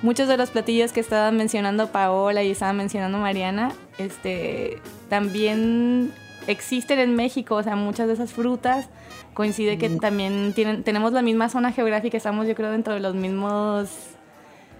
muchos 0.00 0.28
de 0.28 0.38
los 0.38 0.50
platillos 0.50 0.92
que 0.92 1.00
estaban 1.00 1.36
mencionando 1.36 1.88
Paola 1.88 2.42
y 2.42 2.50
estaba 2.50 2.72
mencionando 2.72 3.18
Mariana, 3.18 3.72
este 3.98 4.78
también 5.10 6.10
existen 6.46 6.98
en 6.98 7.14
México, 7.14 7.56
o 7.56 7.62
sea, 7.62 7.76
muchas 7.76 8.06
de 8.06 8.14
esas 8.14 8.32
frutas 8.32 8.88
coincide 9.34 9.76
que 9.78 9.90
también 9.90 10.52
tienen 10.54 10.82
tenemos 10.82 11.12
la 11.12 11.20
misma 11.22 11.48
zona 11.50 11.72
geográfica, 11.72 12.16
estamos 12.16 12.46
yo 12.48 12.54
creo 12.54 12.70
dentro 12.70 12.94
de 12.94 13.00
los 13.00 13.14
mismos 13.14 13.90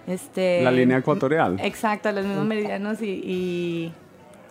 este 0.07 0.63
La 0.63 0.71
línea 0.71 0.97
ecuatorial. 0.97 1.59
Exacto, 1.61 2.11
los 2.11 2.25
mismos 2.25 2.45
meridianos 2.45 3.01
y, 3.01 3.05
y 3.23 3.93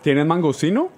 ¿Tienes 0.01 0.25
mangostino? 0.25 0.89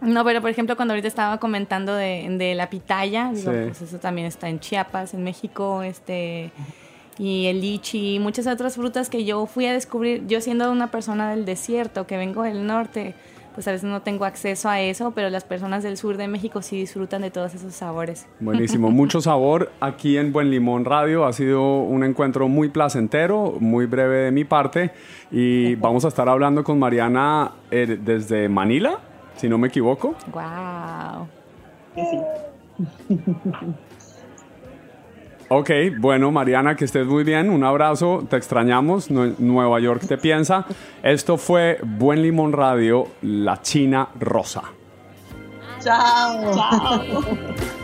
no, 0.00 0.24
pero 0.24 0.40
por 0.40 0.50
ejemplo, 0.50 0.76
cuando 0.76 0.92
ahorita 0.92 1.08
estaba 1.08 1.38
comentando 1.38 1.94
de, 1.94 2.26
de 2.38 2.54
la 2.54 2.68
pitaya, 2.70 3.30
digo, 3.34 3.50
Sí. 3.52 3.58
pues 3.66 3.82
eso 3.82 3.98
también 3.98 4.26
está 4.26 4.48
en 4.48 4.60
Chiapas, 4.60 5.14
en 5.14 5.24
México, 5.24 5.82
este 5.82 6.50
y 7.16 7.46
el 7.46 7.60
lichi 7.60 8.16
y 8.16 8.18
muchas 8.18 8.46
otras 8.48 8.74
frutas 8.74 9.08
que 9.08 9.24
yo 9.24 9.46
fui 9.46 9.66
a 9.66 9.72
descubrir, 9.72 10.26
yo 10.26 10.40
siendo 10.40 10.70
una 10.72 10.90
persona 10.90 11.30
del 11.30 11.44
desierto, 11.44 12.06
que 12.08 12.16
vengo 12.16 12.42
del 12.42 12.66
norte, 12.66 13.14
pues 13.54 13.68
a 13.68 13.72
veces 13.72 13.88
no 13.88 14.02
tengo 14.02 14.24
acceso 14.24 14.68
a 14.68 14.80
eso, 14.80 15.12
pero 15.12 15.30
las 15.30 15.44
personas 15.44 15.82
del 15.82 15.96
sur 15.96 16.16
de 16.16 16.28
México 16.28 16.60
sí 16.60 16.76
disfrutan 16.76 17.22
de 17.22 17.30
todos 17.30 17.54
esos 17.54 17.74
sabores. 17.74 18.26
Buenísimo, 18.40 18.90
mucho 18.90 19.20
sabor 19.20 19.70
aquí 19.80 20.18
en 20.18 20.32
Buen 20.32 20.50
Limón 20.50 20.84
Radio. 20.84 21.24
Ha 21.24 21.32
sido 21.32 21.78
un 21.78 22.04
encuentro 22.04 22.48
muy 22.48 22.68
placentero, 22.68 23.54
muy 23.60 23.86
breve 23.86 24.16
de 24.16 24.30
mi 24.32 24.44
parte. 24.44 24.90
Y 25.30 25.76
vamos 25.76 26.04
a 26.04 26.08
estar 26.08 26.28
hablando 26.28 26.64
con 26.64 26.78
Mariana 26.78 27.52
eh, 27.70 27.98
desde 28.00 28.48
Manila, 28.48 28.98
si 29.36 29.48
no 29.48 29.56
me 29.58 29.68
equivoco. 29.68 30.14
Wow. 30.32 31.28
Sí, 31.94 32.02
sí. 32.10 32.18
Ok, 35.56 35.70
bueno, 35.98 36.32
Mariana, 36.32 36.74
que 36.74 36.84
estés 36.84 37.06
muy 37.06 37.22
bien. 37.22 37.48
Un 37.48 37.62
abrazo, 37.62 38.26
te 38.28 38.36
extrañamos. 38.36 39.08
Nue- 39.08 39.36
Nueva 39.38 39.78
York 39.78 40.02
te 40.08 40.18
piensa. 40.18 40.66
Esto 41.02 41.36
fue 41.36 41.78
Buen 41.84 42.22
Limón 42.22 42.52
Radio, 42.52 43.06
La 43.22 43.62
China 43.62 44.08
Rosa. 44.18 44.62
Chao. 45.80 46.56
I'm 46.56 47.74